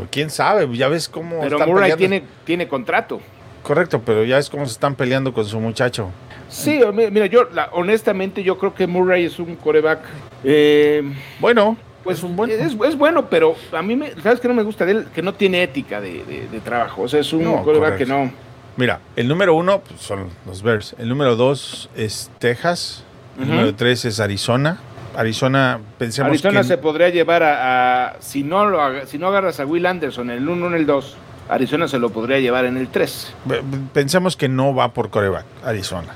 [0.00, 1.98] O quién sabe, ya ves cómo pero están Murray peleando.
[1.98, 3.20] tiene, tiene contrato.
[3.62, 6.10] Correcto, pero ya ves cómo se están peleando con su muchacho.
[6.48, 10.00] Sí, mi- mira, yo la- honestamente yo creo que Murray es un coreback.
[10.44, 11.02] eh,
[11.40, 12.50] Bueno, pues es un buen.
[12.50, 15.06] es, es bueno, pero a mí, me, ¿sabes qué no me gusta de él?
[15.14, 17.02] Que no tiene ética de, de- de trabajo.
[17.02, 18.30] O sea, es un No, coreback que no.
[18.76, 20.94] Mira, el número uno pues, son los Bears.
[20.98, 23.04] El número dos es Texas.
[23.40, 24.78] El número tres es Arizona.
[25.16, 26.66] Arizona, pensemos Arizona que...
[26.68, 30.38] se podría llevar a, a- si no lo si no agarras a Will Anderson en
[30.38, 31.16] el 1 en el 2,
[31.48, 33.32] Arizona se lo podría llevar en el 3.
[33.48, 36.08] Pe- Pensemos que no va por coreback, Arizona.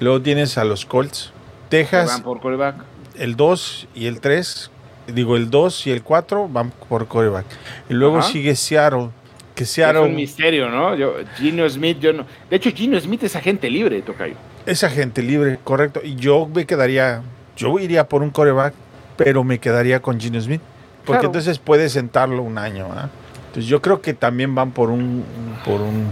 [0.00, 1.32] Luego tienes a los Colts.
[1.68, 2.76] Texas, Van por coreback.
[3.16, 4.70] el 2 y el 3,
[5.06, 7.46] digo el 2 y el 4 van por coreback.
[7.88, 9.08] Y luego sigue Seattle,
[9.54, 10.94] que Es un Seattle misterio, ¿no?
[10.96, 12.26] Yo, Gino Smith, yo no.
[12.50, 14.34] De hecho, Gino Smith es agente libre, Tocayo.
[14.66, 16.00] es agente libre, correcto.
[16.04, 17.22] Y yo me quedaría,
[17.56, 18.74] yo iría por un coreback,
[19.16, 20.60] pero me quedaría con Gino Smith.
[21.04, 21.26] Porque Claro.
[21.28, 22.86] entonces puede sentarlo un año.
[22.92, 23.08] ¿ah?
[23.48, 25.24] Entonces yo creo que también van por un,
[25.64, 26.06] por un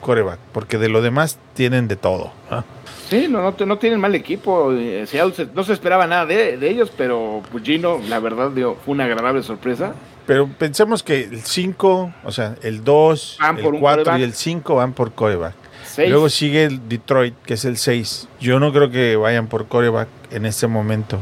[0.00, 2.32] coreback, porque de lo demás tienen de todo.
[2.50, 2.64] ¿ah?
[3.08, 4.72] Sí, no, no, no tienen mal equipo.
[4.72, 8.76] eh, Seattle no se esperaba nada de, de ellos, pero pues, Gino, la verdad, dio,
[8.84, 9.94] fue una agradable sorpresa.
[10.26, 14.22] Pero pensemos que el 5, o sea, el 2, Van por el un 4 y
[14.22, 15.54] el 5 van por coreback.
[15.92, 16.10] Seis.
[16.10, 18.28] Luego sigue el Detroit, que es el 6.
[18.40, 21.18] Yo no creo que vayan por coreback en este momento.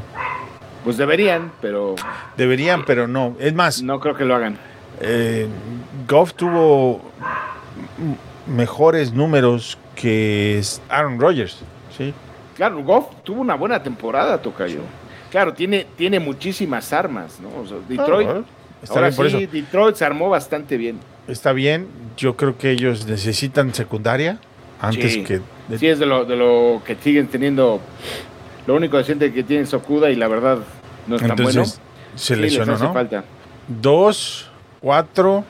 [0.85, 1.95] Pues deberían, pero
[2.37, 3.35] Deberían, pero no.
[3.41, 4.59] Es más, no creo que lo hagan.
[5.01, 5.47] eh,
[6.07, 7.01] Goff tuvo
[8.47, 11.59] mejores números que Aaron Rodgers.
[11.97, 12.15] ¿sí?
[12.57, 14.81] Claro, Goff tuvo una buena temporada, Tocayo.
[15.31, 17.49] Claro, tiene, tiene muchísimas armas, ¿no?
[17.63, 18.41] O sea, Detroit, Ah,
[18.83, 19.53] Está Ahora bien por sí, eso.
[19.53, 21.01] Detroit se armó bastante bien.
[21.27, 21.89] Está bien.
[22.17, 24.39] Yo creo que ellos necesitan secundaria
[24.81, 25.25] antes Sí.
[25.25, 25.41] que.
[25.69, 27.81] de- Sí, es de lo, de lo que siguen teniendo.
[28.67, 30.59] Lo único decente que tiene es Okuda y la verdad
[31.07, 31.71] no es tan Entonces, bueno.
[32.17, 32.93] se Sí, les lesionó, hace ¿no?
[32.93, 33.25] falta.
[33.67, 35.45] Dos, cuatro,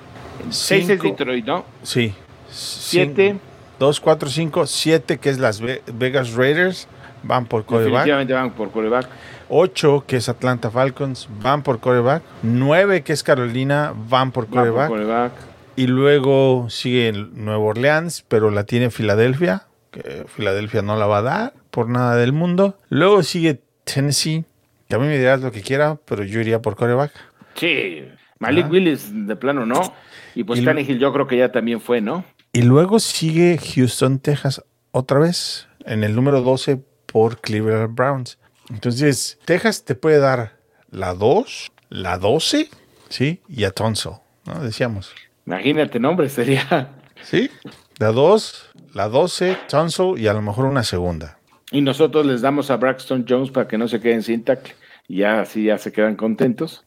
[0.51, 1.01] Seis es.
[1.01, 1.65] Detroit, ¿no?
[1.83, 2.15] Sí.
[2.51, 3.37] Siete.
[3.79, 6.89] Dos, cuatro, cinco, siete, que es las Ve- Vegas Raiders,
[7.23, 7.91] van por coreback.
[8.07, 9.07] Definitivamente van por coreback.
[9.51, 12.23] 8, que es Atlanta Falcons, van por coreback.
[12.43, 15.33] 9, que es Carolina, van por Van por coreback.
[15.79, 21.23] Y luego sigue Nueva Orleans, pero la tiene Filadelfia, que Filadelfia no la va a
[21.23, 22.77] dar por nada del mundo.
[22.89, 24.45] Luego sigue Tennessee,
[24.89, 27.13] que a mí me dirás lo que quiera, pero yo iría por coreback.
[27.55, 28.05] Sí.
[28.41, 28.71] Malik Ah.
[28.71, 29.95] Willis, de plano, no.
[30.35, 32.25] Y pues Y- Tannehill yo creo que ya también fue, ¿no?
[32.53, 38.39] Y luego sigue Houston, Texas, otra vez, en el número 12 por Cleveland Browns.
[38.71, 40.57] Entonces, Texas te puede dar
[40.91, 42.69] la 2, la 12,
[43.09, 43.41] ¿sí?
[43.49, 44.13] Y a Tunsil,
[44.45, 44.61] ¿no?
[44.61, 45.13] Decíamos.
[45.49, 46.91] Imagínate, nombre sería.
[47.23, 47.51] ¿Sí?
[47.99, 51.39] La 2, la 12, Tunsil y a lo mejor una segunda.
[51.71, 54.75] Y nosotros les damos a Braxton Jones para que no se queden sin tackle.
[55.09, 56.85] Y ya así ya se quedan contentos.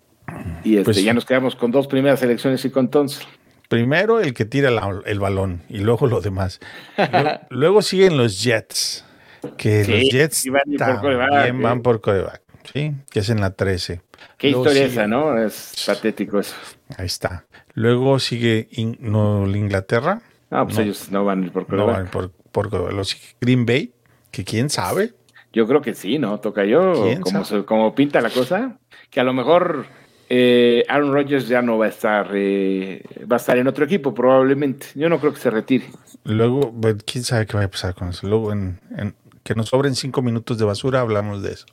[0.64, 3.26] Y este, Pues- ya nos quedamos con dos primeras selecciones y con Tunsil.
[3.68, 6.60] Primero el que tira la- el balón y luego lo demás.
[6.98, 9.04] Luego, luego siguen los Jets,
[9.58, 10.62] que Sí, los Jets van
[11.02, 11.64] por también ¿eh?
[11.64, 12.94] van por coreback, ¿sí?
[13.10, 14.02] Que es en la 13.
[14.38, 15.38] Qué Luego historia sigue- esa, ¿no?
[15.44, 16.54] Es patético eso.
[16.98, 17.46] Ahí está.
[17.74, 20.22] Luego sigue In- no, Inglaterra.
[20.50, 20.84] No, pues No.
[20.84, 21.96] ellos no van por No quarterback.
[21.98, 22.94] van por, por.
[22.94, 23.94] Los Green Bay,
[24.32, 25.14] que quién sabe.
[25.54, 26.40] Yo creo que sí, ¿no?
[26.40, 28.78] Toca yo, ¿Quién como, se- como pinta la cosa,
[29.10, 29.86] que a lo mejor
[30.30, 34.14] eh, Aaron Rodgers ya no va a estar, eh, va a estar en otro equipo
[34.14, 34.88] probablemente.
[34.96, 35.86] Yo no creo que se retire.
[36.24, 36.74] Luego,
[37.06, 38.28] quién sabe qué va a pasar con eso.
[38.28, 41.66] Luego, en, en- que nos sobren cinco minutos de basura, hablamos de eso.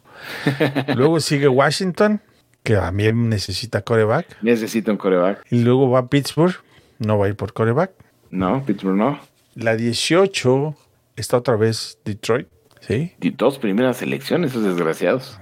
[0.96, 2.20] Luego sigue Washington,
[2.62, 4.36] que también necesita coreback.
[4.42, 5.44] Necesita un coreback.
[5.50, 6.56] Y luego va Pittsburgh,
[6.98, 7.92] no va a ir por coreback.
[8.30, 9.18] No, Pittsburgh no.
[9.54, 10.74] La 18
[11.16, 12.48] está otra vez Detroit,
[12.80, 13.12] ¿sí?
[13.20, 15.38] Y dos primeras elecciones, esos desgraciados.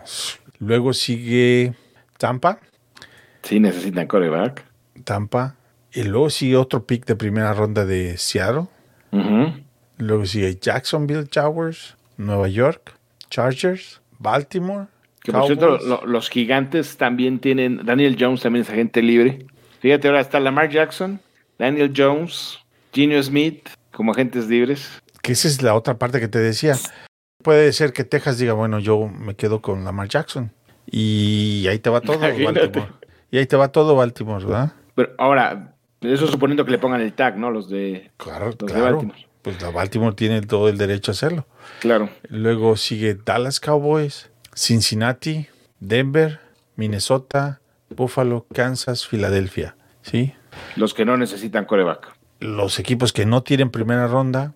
[0.59, 1.75] Luego sigue
[2.19, 2.61] Tampa,
[3.47, 4.65] Sí, necesitan coreback.
[5.05, 5.55] Tampa.
[5.93, 8.67] Y luego sigue otro pick de primera ronda de Seattle.
[9.99, 12.95] Luego sigue Jacksonville Jaguars, Nueva York,
[13.31, 14.89] Chargers, Baltimore.
[15.27, 17.85] Que por cierto, lo- los gigantes también tienen.
[17.85, 19.45] Daniel Jones también es agente libre.
[19.81, 21.21] Fíjate, ahora está Lamar Jackson,
[21.59, 22.59] Daniel Jones,
[22.93, 24.89] Gino Smith como agentes libres.
[25.23, 26.77] Que esa es la otra parte que te decía.
[27.43, 30.53] Puede ser que Texas diga, bueno, yo me quedo con Lamar Jackson.
[30.89, 32.61] Y ahí te va todo, Imagínate.
[32.61, 32.93] Baltimore.
[33.33, 34.73] Y ahí te va todo, Baltimore, ¿verdad?
[34.95, 37.51] Pero ahora, eso suponiendo que le pongan el tag, ¿no?
[37.51, 38.11] Los de.
[38.17, 38.85] Claro, Los de claro.
[38.97, 39.27] Baltimore.
[39.43, 41.47] Pues la Baltimore tiene todo el derecho a hacerlo.
[41.81, 42.09] Claro.
[42.29, 45.47] Luego sigue Dallas Cowboys, Cincinnati,
[45.81, 46.40] Denver,
[46.77, 49.77] Minnesota, Buffalo, Kansas, Filadelfia.
[50.03, 50.35] ¿Sí?
[50.77, 52.09] Los que no necesitan coreback.
[52.40, 54.55] Los equipos que no tienen primera ronda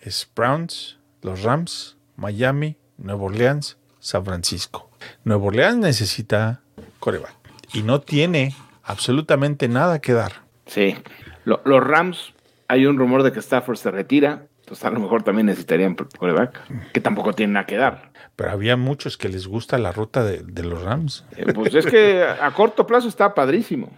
[0.00, 4.90] es Browns, los Rams, Miami, Nueva Orleans, San Francisco.
[5.24, 6.60] Nueva Orleans necesita
[7.00, 7.34] coreback
[7.72, 10.32] y no tiene absolutamente nada que dar.
[10.66, 10.96] Sí.
[11.44, 12.34] Lo- los Rams,
[12.68, 14.44] hay un rumor de que Stafford se retira.
[14.60, 16.60] Entonces a lo mejor también necesitarían coreback.
[16.92, 18.10] Que tampoco tienen nada que dar.
[18.38, 21.24] Pero había muchos que les gusta la ruta de, de los Rams.
[21.36, 23.90] Eh, Pues es que a corto plazo está padrísimo.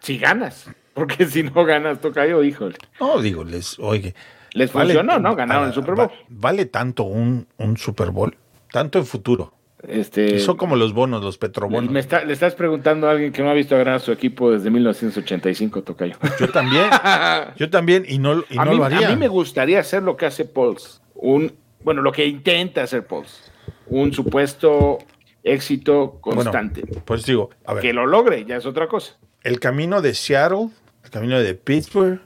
[0.00, 0.68] Si ganas.
[0.94, 2.74] Porque si no ganas, toca yo, híjole.
[2.98, 4.16] No, digo, les, oye.
[4.52, 5.36] Les funcionó, ¿no?
[5.36, 6.08] Ganaron el Super Bowl.
[6.08, 8.36] va- ¿Vale tanto un, un Super Bowl?
[8.72, 9.54] Tanto en futuro.
[9.86, 11.88] Este, Son como los bonos, los petrobonos.
[11.88, 14.50] me está- le estás preguntando a alguien que no ha visto ganar a su equipo
[14.50, 16.16] desde 1985, Tocayo.
[16.40, 16.90] Yo también,
[17.56, 19.06] yo también, y no, y a, no mí, lo haría.
[19.06, 21.00] a mí me gustaría hacer lo que hace Pauls.
[21.14, 21.52] Un,
[21.84, 23.52] bueno, lo que intenta hacer Pauls.
[23.90, 24.98] Un supuesto
[25.42, 26.82] éxito Bueno, constante.
[27.04, 29.16] pues digo, a ver, que lo logre, ya es otra cosa.
[29.42, 30.70] el camino de Seattle,
[31.04, 32.20] el camino de Pittsburgh,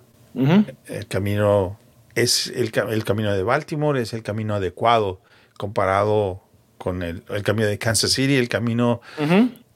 [0.87, 1.79] el camino
[2.14, 5.20] es el, ca- el camino de Baltimore, es el camino adecuado
[5.59, 6.42] comparado
[6.79, 9.01] con el, el camino de Kansas City, el camino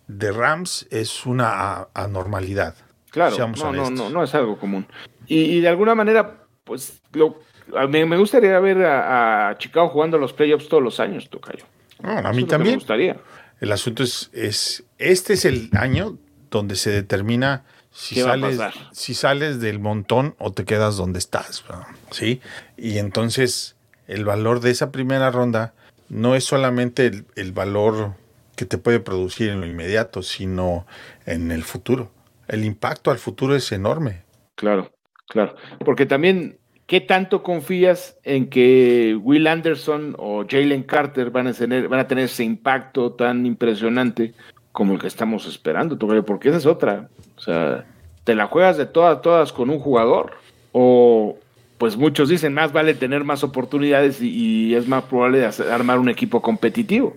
[0.08, 2.74] de Rams es una anormalidad.
[3.10, 4.86] Claro, no, no, no, no es algo común.
[5.26, 7.38] Y, y de alguna manera, pues, lo,
[7.76, 11.64] a- me, me gustaría ver a, a Chicago jugando los playoffs todos los años, Tocayo.
[12.02, 12.74] Ah, a mí es que Me también.
[12.76, 13.16] gustaría.
[13.60, 16.18] El asunto es, es, este es el año
[16.50, 18.60] donde se determina si ¿Qué va a sales,
[18.92, 21.64] si sales del montón o te quedas donde estás.
[22.10, 22.40] ¿sí?
[22.76, 25.72] Y entonces el valor de esa primera ronda
[26.10, 28.12] no es solamente el, el valor
[28.54, 30.86] que te puede producir en lo inmediato, sino
[31.24, 32.12] en el futuro.
[32.48, 34.22] El impacto al futuro es enorme.
[34.54, 34.92] Claro,
[35.28, 35.56] claro.
[35.84, 41.88] Porque también, ¿qué tanto confías en que Will Anderson o Jalen Carter van a tener,
[41.88, 44.34] van a tener ese impacto tan impresionante
[44.72, 47.08] como el que estamos esperando, porque esa es otra.
[47.36, 47.86] O sea,
[48.24, 50.32] ¿te la juegas de todas, todas con un jugador?
[50.72, 51.38] O,
[51.78, 56.42] pues muchos dicen, más vale tener más oportunidades y, es más probable armar un equipo
[56.42, 57.16] competitivo.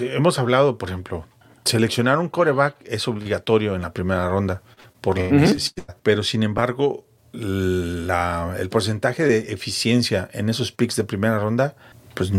[0.00, 1.24] hemos hablado, por ejemplo,
[1.64, 4.62] seleccionar un coreback es obligatorio en la primera ronda
[5.00, 11.38] por la necesidad, pero sin embargo, el porcentaje de eficiencia en esos picks de primera
[11.38, 11.74] ronda,
[12.14, 12.32] pues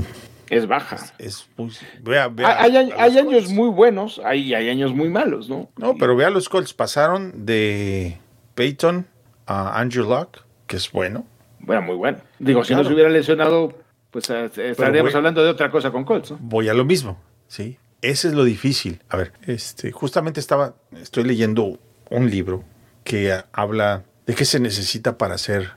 [0.49, 0.97] es baja.
[1.19, 1.47] Es,
[2.43, 5.69] hay, años muy buenos, hay, hay años muy malos, ¿no?
[5.78, 8.17] No, pero vea los Colts, pasaron de
[8.56, 9.06] Peyton
[9.45, 11.25] a Andrew Luck, que es bueno.
[11.60, 12.17] Bueno, muy bueno.
[12.39, 13.75] Digo, si no se hubiera lesionado,
[14.10, 16.34] pues eh, estaríamos hablando de otra cosa con Colts.
[16.39, 17.78] Voy a lo mismo, ¿sí?
[18.02, 19.02] Ese es lo difícil.
[19.10, 21.78] A ver, este, justamente estaba, estoy leyendo
[22.10, 22.63] un libro
[23.04, 25.72] que habla de qué se necesita para ser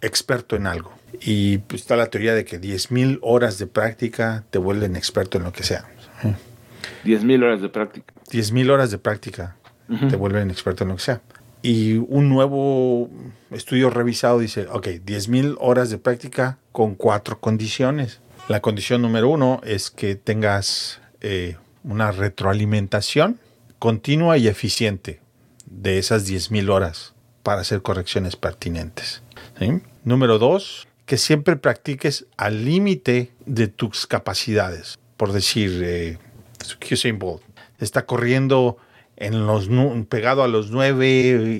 [0.00, 0.92] experto en algo.
[1.22, 5.42] Y pues, está la teoría de que 10.000 horas de práctica te vuelven experto en
[5.42, 5.88] lo que sea.
[7.04, 8.14] 10.000 horas de práctica.
[8.30, 9.56] 10.000 horas de práctica
[10.08, 11.20] te vuelven experto en lo que sea.
[11.62, 13.10] Y un nuevo
[13.50, 18.20] estudio revisado dice, ok, 10.000 horas de práctica con cuatro condiciones.
[18.46, 23.40] La condición número uno es que tengas eh, una retroalimentación
[23.80, 25.18] continua y eficiente
[25.66, 29.22] de esas 10.000 horas para hacer correcciones pertinentes.
[30.04, 34.98] Número dos, que siempre practiques al límite de tus capacidades.
[35.16, 36.18] Por decir, eh,
[36.90, 37.42] Usain Bolt
[37.78, 38.76] está corriendo
[39.16, 39.68] en los
[40.08, 41.06] pegado a los nueve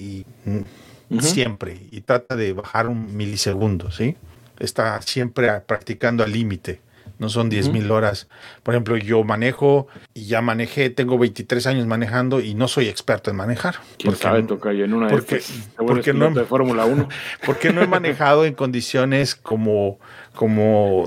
[0.01, 0.25] y
[1.21, 4.17] siempre y trata de bajar un milisegundo, ¿sí?
[4.59, 6.81] Está siempre practicando al límite
[7.21, 8.29] no son 10 mil horas.
[8.63, 13.31] Por ejemplo, yo manejo y ya manejé, tengo 23 años manejando y no soy experto
[13.31, 13.77] en manejar.
[13.99, 15.43] ¿Quién porque, sabe, toca en una porque,
[15.77, 17.09] porque no, de Fórmula 1.
[17.45, 19.99] Porque no he manejado en condiciones como,
[20.35, 21.05] como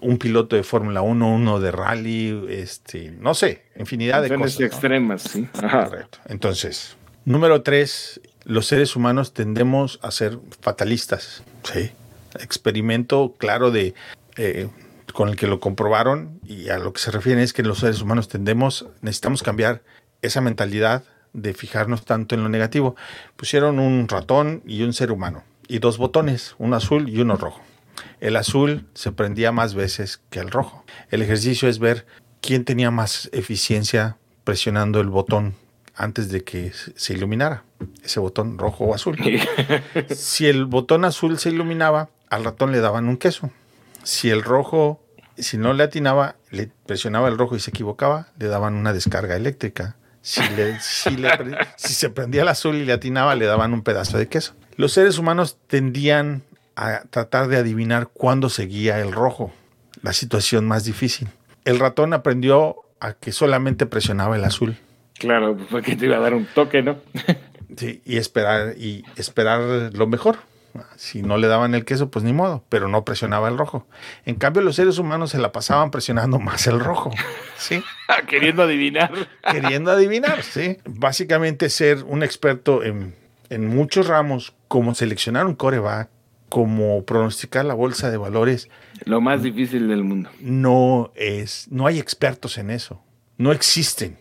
[0.00, 4.60] un piloto de Fórmula 1, uno de rally, este, no sé, infinidad de cosas.
[4.60, 5.48] extremas, sí.
[5.52, 6.18] Correcto.
[6.26, 11.42] Entonces, número tres, los seres humanos tendemos a ser fatalistas.
[11.64, 11.90] Sí.
[12.38, 13.94] Experimento claro de
[14.36, 14.68] eh,
[15.12, 18.00] con el que lo comprobaron y a lo que se refiere es que los seres
[18.00, 19.82] humanos tendemos, necesitamos cambiar
[20.22, 22.96] esa mentalidad de fijarnos tanto en lo negativo.
[23.36, 27.60] Pusieron un ratón y un ser humano y dos botones, uno azul y uno rojo.
[28.20, 30.84] El azul se prendía más veces que el rojo.
[31.10, 32.06] El ejercicio es ver
[32.40, 35.54] quién tenía más eficiencia presionando el botón
[35.94, 37.64] antes de que se iluminara,
[38.04, 39.18] ese botón rojo o azul.
[40.10, 43.50] si el botón azul se iluminaba, al ratón le daban un queso
[44.02, 45.02] si el rojo,
[45.36, 49.36] si no le atinaba, le presionaba el rojo y se equivocaba, le daban una descarga
[49.36, 49.96] eléctrica.
[50.20, 54.54] Si, se prendía el azul y le atinaba, le daban un pedazo de queso.
[54.76, 56.42] Los seres humanos tendían
[56.76, 59.52] a tratar de adivinar cuándo seguía el rojo,
[60.02, 61.28] la situación más difícil.
[61.64, 64.76] El ratón aprendió a que solamente presionaba el azul.
[65.14, 66.98] Claro, porque te iba a dar un toque, ¿no?
[67.76, 70.38] sí, y esperar, y esperar lo mejor.
[70.96, 73.86] Si no le daban el queso, pues ni modo, pero no presionaba el rojo.
[74.24, 77.10] En cambio, los seres humanos se la pasaban presionando más el rojo.
[77.56, 77.82] ¿sí?
[78.28, 79.12] Queriendo adivinar.
[79.50, 80.78] Queriendo adivinar, sí.
[80.84, 83.14] Básicamente ser un experto en,
[83.50, 86.10] en muchos ramos, como seleccionar un coreback,
[86.48, 88.68] como pronosticar la bolsa de valores.
[89.04, 90.30] Lo más difícil del mundo.
[90.40, 93.02] No es, no hay expertos en eso.
[93.36, 94.18] No existen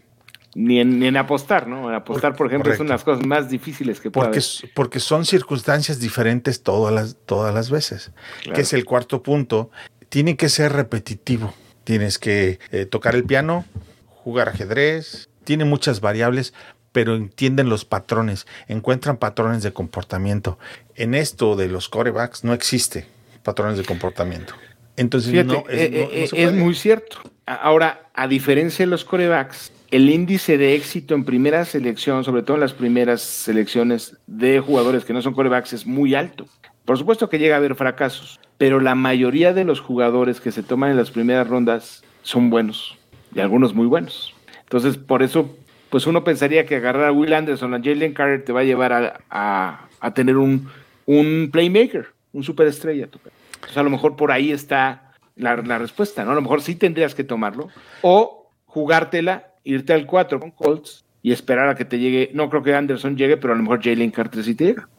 [0.58, 1.88] ni en, apostar, ¿no?
[1.94, 4.42] apostar, por ejemplo, es una de las cosas más difíciles que porque,
[4.74, 8.12] Porque son circunstancias diferentes todas las, todas las veces.
[8.56, 9.70] Que es el cuarto punto.
[10.10, 11.54] Tiene que ser repetitivo.
[11.84, 13.66] Tienes que eh, tocar el piano,
[14.10, 15.30] jugar ajedrez.
[15.44, 16.56] Tiene muchas variables,
[16.92, 20.58] pero entienden los patrones, encuentran patrones de comportamiento.
[20.96, 23.06] En esto de los corebacks no existe
[23.44, 24.56] patrones de comportamiento.
[24.96, 27.20] Entonces, no, es, eh, eh, es muy cierto.
[27.46, 32.58] Ahora, a diferencia de los corebacks, el índice de éxito en primera selección, sobre todo
[32.58, 36.46] en las primeras selecciones de jugadores que no son corebacks, es muy alto.
[36.86, 40.64] Por supuesto que llega a haber fracasos, pero la mayoría de los jugadores que se
[40.64, 42.98] toman en las primeras rondas son buenos
[43.34, 44.34] y algunos muy buenos.
[44.62, 45.56] Entonces, por eso,
[45.90, 49.22] pues uno pensaría que agarrar a Will Anderson, a Jalen Carter te va a llevar
[49.30, 50.70] a, tener un,
[51.06, 53.06] un, playmaker, un superestrella.
[53.06, 56.32] Entonces, a lo mejor por ahí está la, la respuesta, ¿no?
[56.32, 57.70] A lo mejor sí tendrías que tomarlo
[58.02, 62.32] o jugártela irte al 4 con Colts y esperar a que te llegue.
[62.34, 64.90] No creo que Anderson llegue, pero a lo mejor Jalen Carter sí te llega.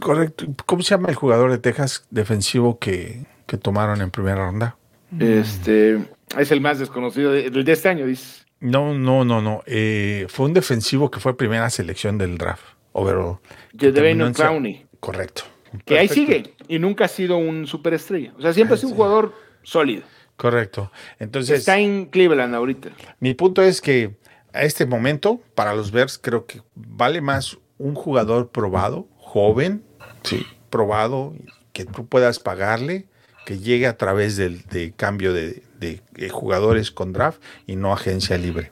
[0.00, 0.46] Correcto.
[0.66, 3.26] ¿Cómo se llama el jugador de Texas defensivo que,
[3.62, 4.76] tomaron en primera ronda?
[5.18, 5.98] Este
[6.38, 8.44] es el más desconocido de, de este año, dices.
[8.60, 9.62] No, no, no, no.
[9.66, 12.64] Eh, fue un defensivo que fue primera selección del draft.
[12.92, 13.38] Overall.
[13.72, 13.92] De
[14.34, 14.86] Clowney.
[15.00, 15.42] Correcto.
[15.84, 18.32] Que ahí sigue y nunca ha sido un superestrella.
[18.38, 19.34] O sea, siempre ha sido un jugador
[19.64, 20.04] sólido.
[20.36, 20.90] Correcto.
[21.18, 21.60] Entonces.
[21.60, 22.90] Está en Cleveland ahorita.
[23.20, 24.16] Mi punto es que
[24.52, 29.84] a este momento, para los Bears, creo que vale más un jugador probado, joven,
[30.22, 31.34] sí, probado,
[31.72, 33.06] que tú puedas pagarle,
[33.46, 37.92] que llegue a través del de cambio de, de, de jugadores con draft y no
[37.92, 38.70] agencia libre.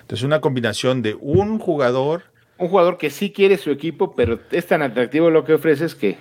[0.00, 2.24] Entonces, una combinación de un jugador
[2.58, 6.18] Un jugador que sí quiere su equipo, pero es tan atractivo lo que ofreces que.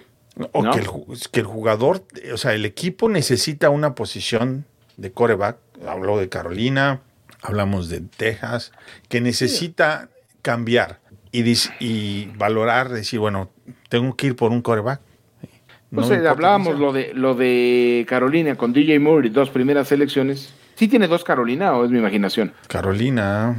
[0.54, 0.72] O ¿No?
[0.72, 0.88] que, el,
[1.32, 2.04] que el jugador,
[2.34, 4.66] o sea, el equipo necesita una posición
[4.98, 5.58] de coreback.
[5.88, 7.02] Habló de Carolina,
[7.42, 8.72] hablamos de Texas,
[9.10, 10.10] que necesita
[10.42, 11.00] cambiar
[11.32, 13.50] y, dis- y valorar, decir, bueno,
[13.90, 15.02] tengo que ir por un coreback.
[15.92, 19.88] No, sé, importa hablábamos lo de, lo de Carolina con DJ Moore y dos primeras
[19.88, 20.54] selecciones.
[20.76, 22.54] ¿Sí tiene dos Carolina o es mi imaginación?
[22.68, 23.56] Carolina,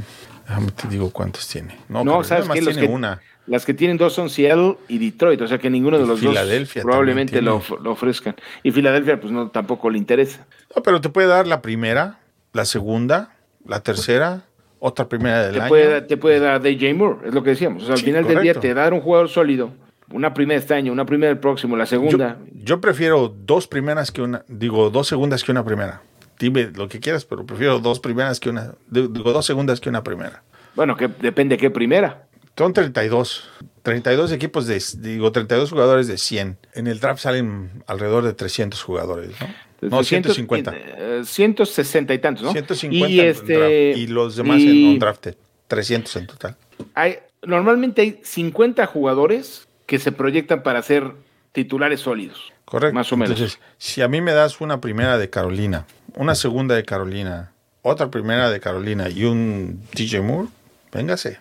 [0.47, 1.77] déjame te digo cuántos tiene.
[1.89, 2.57] No, No, Carolina ¿sabes más?
[2.61, 3.21] Los tiene que- una.
[3.47, 6.81] Las que tienen dos son Seattle y Detroit, o sea que ninguno de los Filadelfia
[6.83, 8.35] dos probablemente lo, lo ofrezcan.
[8.63, 10.45] Y Filadelfia, pues no, tampoco le interesa.
[10.75, 12.19] No, pero te puede dar la primera,
[12.53, 13.35] la segunda,
[13.65, 14.43] la tercera,
[14.79, 15.69] otra primera del Te año.
[15.69, 17.83] puede, te puede dar DJ Moore, es lo que decíamos.
[17.83, 19.71] O sea, al Sí, final del día te dar un jugador sólido,
[20.11, 22.37] una primera este año, una primera el próximo, la Yo, segunda.
[22.53, 26.01] yo prefiero dos primeras que una, digo, dos segundas que una primera.
[26.39, 30.03] Dime lo que quieras, pero prefiero dos primeras que una, digo, dos segundas que una
[30.03, 30.43] primera.
[30.75, 32.27] Bueno, que depende qué primera.
[32.61, 33.49] Son 32.
[33.81, 36.57] 32 equipos de, digo, 32 jugadores de 100.
[36.75, 39.47] En el draft salen alrededor de 300 jugadores, ¿no?
[39.89, 40.71] No, Desde 150.
[40.75, 42.51] eh, 160 y tantos, ¿no?
[42.51, 45.29] 150 y, este, y los demás y en un draft.
[45.67, 46.55] 300 en total.
[46.93, 51.13] hay- normalmente hay 50 jugadores que se proyectan para ser
[51.53, 52.53] titulares sólidos.
[52.65, 52.93] Correcto.
[52.93, 53.31] Más o menos.
[53.39, 58.11] Entonces, si a mí me das una primera de Carolina, una segunda de Carolina, otra
[58.11, 60.49] primera de Carolina y un DJ Moore,
[60.91, 61.39] véngase.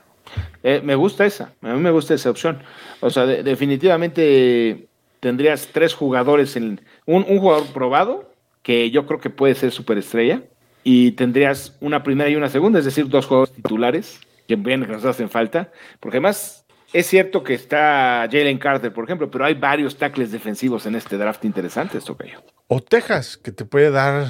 [0.63, 2.63] Eh, me gusta esa, a mí me gusta esa opción.
[3.01, 4.87] O sea, de- definitivamente
[5.21, 10.43] tendrías tres jugadores, en un, un jugador probado, que yo creo que puede ser superestrella,
[10.83, 14.93] y tendrías una primera y una segunda, es decir, dos jugadores titulares, que bien que
[14.93, 15.71] nos hacen falta,
[16.01, 20.87] porque además es cierto que está Jalen Carter, por ejemplo, pero hay varios tackles defensivos
[20.87, 22.43] en este draft interesantes, Tocayo.
[22.67, 24.27] O Texas, que te puede dar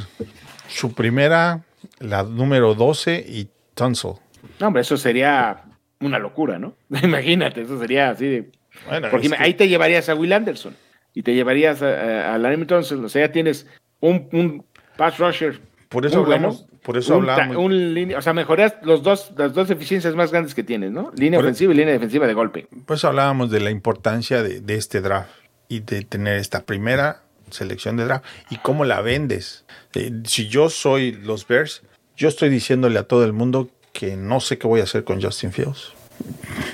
[0.69, 1.63] su primera,
[2.01, 4.13] la número 12 y Tunsil.
[4.59, 5.63] No, hombre, eso sería
[6.01, 6.75] una locura, ¿no?
[7.03, 8.51] Imagínate, eso sería así de...
[8.89, 10.75] Bueno, Porque es que- ahí te llevarías a Will Anderson
[11.13, 11.89] y te llevarías a,
[12.31, 13.67] a, a Larry o sea, ya tienes
[14.01, 14.65] un, un
[14.97, 15.61] pass rusher.
[15.89, 19.71] Por eso hablamos- por eso un hablábamos- un o sea, mejoras los dos, las dos
[19.71, 21.11] eficiencias más grandes que tienes, ¿no?
[21.17, 22.69] Línea Por- ofensiva y línea defensiva de golpe.
[22.87, 25.31] Pues hablábamos de la importancia de, de este draft
[25.69, 29.65] y de tener esta primera selección de draft y cómo la vendes.
[29.95, 31.83] Eh, si yo soy los Bears,
[32.17, 35.20] yo estoy diciéndole a todo el mundo que no sé qué voy a hacer con
[35.22, 35.93] Justin Fields.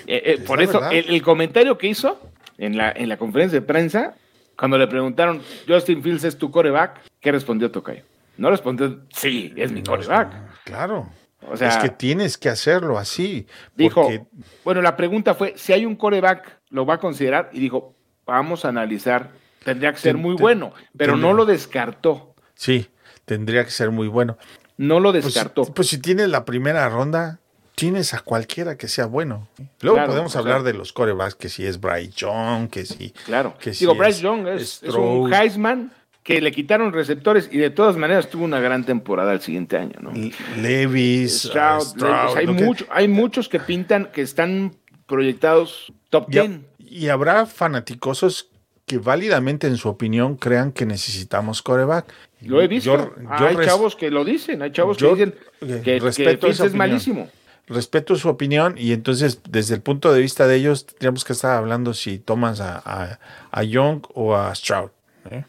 [0.06, 2.20] Eh, eh, por eso, el, el comentario que hizo
[2.58, 4.14] en la, en la conferencia de prensa,
[4.56, 8.02] cuando le preguntaron, Justin Fields es tu coreback, ¿qué respondió Tocayo?
[8.38, 10.32] No respondió, sí, es mi coreback.
[10.64, 11.08] Claro.
[11.48, 13.46] O sea, es que tienes que hacerlo así.
[13.76, 14.24] Dijo, porque-
[14.64, 17.50] bueno, la pregunta fue, si hay un coreback, ¿lo va a considerar?
[17.52, 17.94] Y dijo,
[18.26, 19.30] vamos a analizar,
[19.64, 22.88] tendría que ser Ten- muy ten- bueno, pero no lo descartó, sí,
[23.24, 24.38] tendría que ser muy bueno.
[24.78, 25.64] No lo Pues, descartó.
[25.64, 27.38] pues si tienes la primera ronda,
[27.74, 29.48] tienes a cualquiera que sea bueno.
[29.80, 33.10] Luego Claro, podemos hablar sea- de los corebacks, que si es Bryce Young, que si...
[33.26, 33.54] claro.
[33.60, 35.32] que si Digo, es Bryce Young es, es un.
[35.32, 39.76] Heisman que le quitaron receptores y de todas maneras tuvo una gran temporada el siguiente
[39.76, 40.10] año, ¿no?
[40.60, 44.74] Levis, Stroud, Stroud, hay, que- mucho- hay muchos que pintan, que están
[45.06, 46.50] proyectados top y, 10.
[46.78, 48.50] y habrá fanaticosos
[48.86, 52.06] que válidamente en su opinión crean que necesitamos coreback.
[52.42, 52.96] Lo he visto.
[52.96, 56.46] Yo- yo hay chavos que lo dicen, hay chavos yo- que dicen que, que respeto
[56.46, 57.28] esa es malísimo.
[57.66, 61.56] Respeto su opinión y entonces desde el punto de vista de ellos tendríamos que estar
[61.56, 63.18] hablando si tomas a, a-
[63.50, 64.90] a Young o a Stroud.
[65.32, 65.44] ¿eh?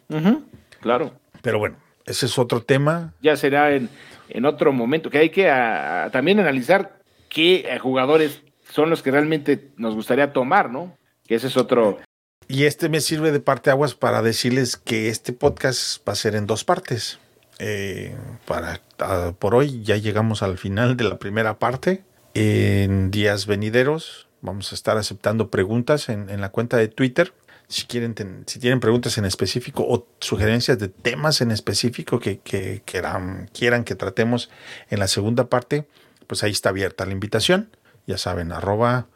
[0.82, 1.14] Claro.
[1.44, 1.76] Pero bueno,
[2.08, 3.14] ese es otro tema.
[3.22, 3.88] ya será en,
[4.30, 6.98] en otro momento, que hay que a- también analizar
[7.30, 10.98] qué jugadores son los que realmente nos gustaría tomar, ¿no?
[11.28, 12.00] Que ese es otro...
[12.48, 16.48] Y este me sirve de parteaguas para decirles que este podcast va a ser en
[16.48, 17.20] dos partes.
[17.60, 22.04] Eh, para, ah, por hoy ya llegamos al final de la primera parte.
[22.34, 27.34] En días venideros vamos a estar aceptando preguntas en, en la cuenta de Twitter.
[27.68, 32.40] Si quieren, ten- si tienen preguntas en específico o sugerencias de temas en específico que,
[32.40, 34.50] que quieran, quieran que tratemos
[34.90, 35.86] en la segunda parte,
[36.28, 37.76] pues ahí está abierta la invitación.
[38.06, 39.08] Ya saben, arroba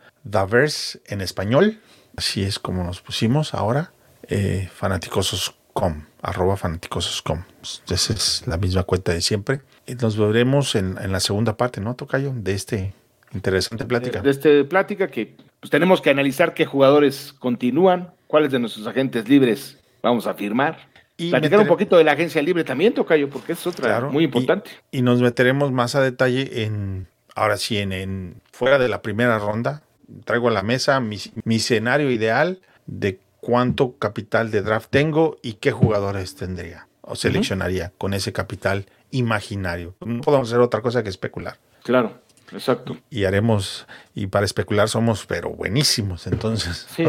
[1.05, 1.79] en español.
[2.17, 3.91] Así es como nos pusimos ahora.
[4.27, 7.43] Eh, fanaticosos.com, arroba fanaticosos.com.
[7.89, 9.61] Esa es la misma cuenta de siempre.
[9.87, 12.33] Y nos veremos en, en la segunda parte, ¿no, Tocayo?
[12.35, 12.93] De este
[13.33, 14.19] interesante plática.
[14.19, 18.85] De, de este plática que pues, tenemos que analizar qué jugadores continúan, cuáles de nuestros
[18.87, 20.89] agentes libres vamos a firmar.
[21.17, 24.23] Y Platicar un poquito de la agencia libre también, Tocayo, porque es otra Claro, muy
[24.23, 24.71] y- importante.
[24.91, 29.37] Y, nos meteremos más a detalle en ahora sí, en, en fuera de la primera
[29.37, 29.83] ronda,
[30.25, 35.53] traigo a la mesa mi, mi escenario ideal de cuánto capital de draft tengo y
[35.53, 39.95] qué jugadores tendría o seleccionaría con ese capital imaginario.
[40.05, 41.57] No podemos hacer otra cosa que especular.
[41.83, 42.13] Claro,
[42.53, 42.97] exacto.
[43.09, 46.87] Y haremos, y para especular somos, pero buenísimos, entonces.
[46.95, 47.03] Sí,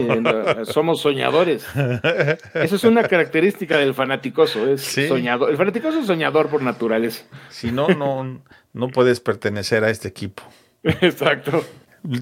[0.65, 1.67] somos soñadores.
[2.55, 5.07] Esa es una característica del fanaticoso, es Sí.
[5.09, 5.51] soñador.
[5.51, 7.25] El fanaticoso es soñador por naturaleza.
[7.51, 8.43] Si no, no,
[8.73, 10.43] no puedes pertenecer a este equipo.
[10.83, 11.65] Exacto.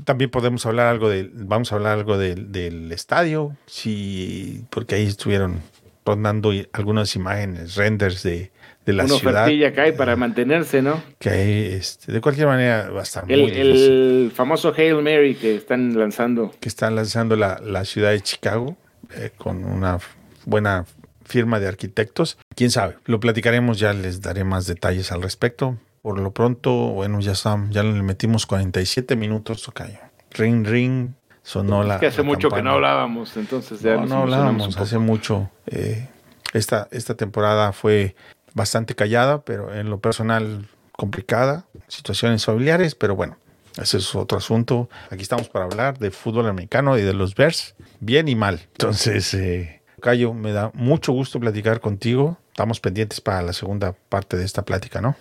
[0.05, 5.07] También podemos hablar algo del, vamos a hablar algo del, del estadio, sí, porque ahí
[5.07, 5.61] estuvieron
[6.05, 8.51] rondando algunas imágenes, renders de,
[8.85, 9.43] de la Una ciudad.
[9.45, 11.03] ofertilla cae para mantenerse, ¿no?
[11.19, 15.99] Que hay, este, de cualquier manera va a estar El, famoso Hail Mary que están
[15.99, 16.53] lanzando.
[16.61, 18.77] que están lanzando la, la ciudad de Chicago
[19.15, 19.99] eh, con una
[20.47, 20.85] buena
[21.25, 22.39] firma de arquitectos.
[22.57, 25.79] Quién sabe, lo platicaremos, ya les daré más detalles al respecto.
[26.03, 29.99] Por lo pronto, bueno, ya estamos, ya le metimos 47 minutos, tocayo.
[30.33, 31.11] Ring, ring,
[31.43, 31.95] sonó la.
[31.97, 35.51] Es que hace la mucho que no hablábamos, entonces ya No, no hablábamos hace mucho.
[35.67, 36.09] eh,
[36.53, 38.17] esta, esta temporada fue
[38.55, 41.67] bastante callada, pero en lo personal complicada.
[41.87, 43.37] Situaciones familiares, pero bueno,
[43.81, 44.89] ese es otro asunto.
[45.11, 48.61] Aquí estamos para hablar de fútbol americano y de los Bears, bien y mal.
[48.73, 52.39] Entonces, eh, Cayo, me da mucho gusto platicar contigo.
[52.49, 55.15] Estamos pendientes para la segunda parte de esta plática, ¿no?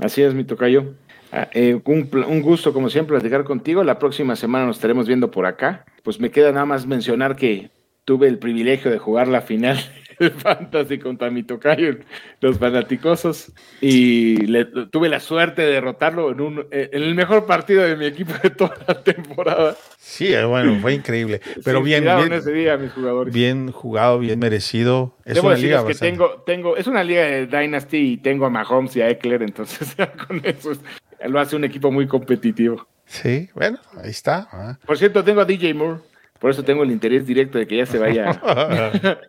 [0.00, 0.94] Así es, mi tocayo.
[1.32, 3.82] Ah, eh, un, un gusto, como siempre, platicar contigo.
[3.84, 5.84] La próxima semana nos estaremos viendo por acá.
[6.02, 7.70] Pues me queda nada más mencionar que
[8.04, 9.78] tuve el privilegio de jugar la final
[10.18, 11.96] del Fantasy contra mi tocayo,
[12.40, 17.46] los fanaticosos, y le, tuve la suerte de derrotarlo en, un, eh, en el mejor
[17.46, 19.76] partido de mi equipo de toda la temporada.
[19.98, 21.40] Sí, eh, bueno, fue increíble.
[21.64, 23.34] Pero bien, bien, ese día mis jugadores.
[23.34, 25.16] bien jugado, bien merecido.
[25.24, 28.50] Es Debo una liga que tengo, tengo, es una liga de Dynasty y tengo a
[28.50, 30.80] Mahomes y a Eckler, entonces ya con eso es-
[31.28, 32.86] lo hace un equipo muy competitivo.
[33.06, 34.48] Sí, bueno, ahí está.
[34.52, 34.78] ah.
[34.84, 36.00] Por cierto, tengo a DJ Moore,
[36.38, 38.30] por eso tengo el interés directo de que ya se vaya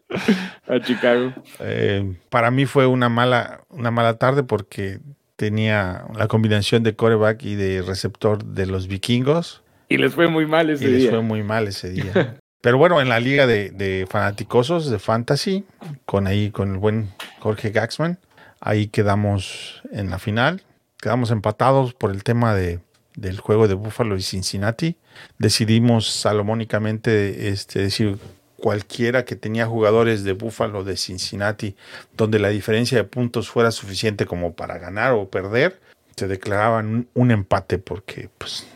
[0.68, 1.34] a Chicago.
[1.60, 5.00] Eh, para mí fue una mala, una mala tarde porque
[5.36, 10.46] tenía la combinación de coreback y de receptor de los vikingos Y les fue muy
[10.46, 11.10] mal y ese les día.
[11.12, 12.38] fue muy mal ese día.
[12.62, 15.64] Pero bueno, en la liga de, de fanaticosos de fantasy,
[16.06, 18.18] con ahí, con el buen Jorge Gaxman,
[18.60, 20.64] ahí quedamos en la final.
[21.00, 22.80] Quedamos empatados por el tema de,
[23.18, 24.96] del juego de Buffalo y Cincinnati.
[25.38, 28.18] Decidimos salomónicamente este, decir
[28.56, 31.76] cualquiera que tenía jugadores de Buffalo, de Cincinnati,
[32.16, 35.80] donde la diferencia de puntos fuera suficiente como para ganar o perder,
[36.16, 38.68] se declaraban un, empate porque pues,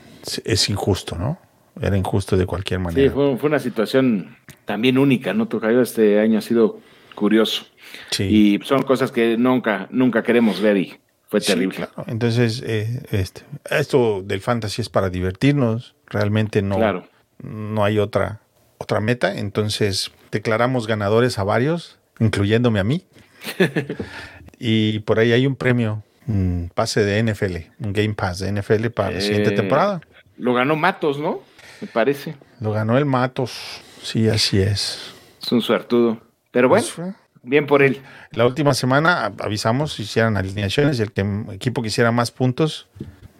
[0.44, 1.40] es injusto, ¿no?
[1.82, 3.12] Era injusto de cualquier Sí, manera.
[3.12, 4.36] fue, fue una situación
[4.66, 5.48] también única, ¿no?
[5.48, 6.80] Tocayo este año ha sido
[7.16, 7.66] curioso.
[8.12, 8.24] Sí.
[8.24, 11.01] Y son cosas que nunca, nunca queremos ver y
[11.32, 11.76] fue Sí, terrible.
[11.78, 11.94] claro.
[12.08, 15.96] Entonces, eh, este, esto del fantasy es para divertirnos.
[16.06, 17.08] Realmente no, Claro.
[17.42, 18.42] no hay otra,
[18.78, 19.36] otra meta.
[19.38, 23.06] Entonces, declaramos ganadores a varios, incluyéndome a mí.
[24.60, 28.90] y por ahí hay un premio, un pase de NFL, un Game Pass de NFL
[28.92, 30.02] para la siguiente Eh, temporada.
[30.38, 31.42] Lo ganó Matos, ¿no?
[31.82, 32.36] Me parece.
[32.60, 33.82] Lo ganó el Matos.
[34.04, 35.14] Sí, así es.
[35.42, 36.22] Es un suertudo.
[36.52, 37.14] Pero bueno, Pues fue-
[37.44, 38.02] bien por él.
[38.32, 41.22] La última semana avisamos hicieran alineaciones y el que,
[41.54, 42.88] equipo que hiciera más puntos,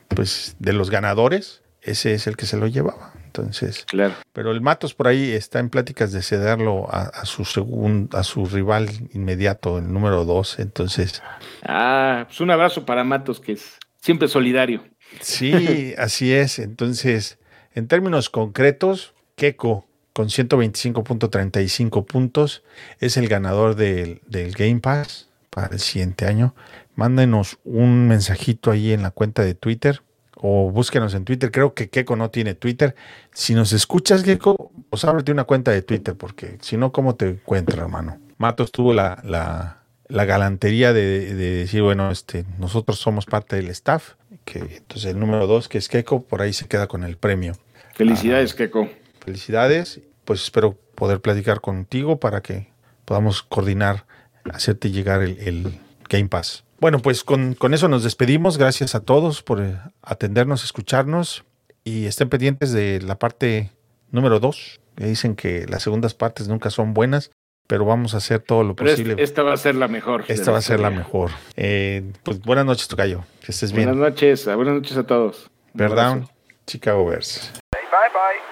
[0.10, 3.14] pues de los ganadores, ese es el que se lo llevaba.
[3.26, 4.14] Entonces, Claro.
[4.34, 8.24] pero el Matos por ahí está en pláticas de cederlo a, a su segun- a
[8.24, 10.60] su rival inmediato, el número dos.
[10.60, 11.24] Entonces,
[11.64, 14.84] Ah, pues un abrazo para Matos, que es siempre solidario.
[15.22, 16.60] sí, así es.
[16.60, 17.40] Entonces,
[17.74, 22.64] en términos concretos, Keiko con 125.35 puntos
[23.00, 26.56] es el ganador del, del Game Pass para el siguiente año.
[26.96, 30.02] Mándenos un mensajito ahí en la cuenta de Twitter
[30.36, 31.52] o búsquenos en Twitter.
[31.52, 32.96] Creo que Keiko no tiene Twitter.
[33.34, 37.30] Si nos escuchas, Keiko, pues ábrete una cuenta de Twitter porque si no, ¿cómo te
[37.30, 38.18] encuentro, hermano?
[38.38, 43.70] Matos tuvo la, la, la galantería de, de decir, bueno, este, nosotros somos parte del
[43.70, 44.16] staff.
[44.44, 47.54] Que, entonces el número dos, que es Keiko, por ahí se queda con el premio.
[47.94, 48.90] Felicidades, Keiko.
[49.24, 50.02] Felicidades.
[50.26, 52.70] Pues espero poder platicar contigo para que
[53.06, 54.06] podamos coordinar,
[54.52, 56.64] hacerte llegar el, el Game Pass.
[56.80, 58.58] Bueno, pues con, con eso nos despedimos.
[58.58, 61.44] Gracias a todos por eh, atendernos, escucharnos
[61.84, 63.72] y estén pendientes de la parte
[64.10, 64.80] número dos.
[64.96, 67.32] Que dicen que las segundas partes nunca son buenas,
[67.68, 69.16] pero vamos a hacer todo lo Pero posible.
[69.20, 70.26] esta va a ser la mejor.
[70.28, 71.32] Esta va a ser la mejor.
[71.56, 73.24] Eh, pues buenas noches, Tocayo.
[73.44, 73.88] Que estés bien.
[73.88, 75.50] Buenas noches, buenas noches a todos.
[75.74, 76.24] Verdad.
[76.68, 77.52] Chicago Bears.
[77.72, 78.51] Bye bye.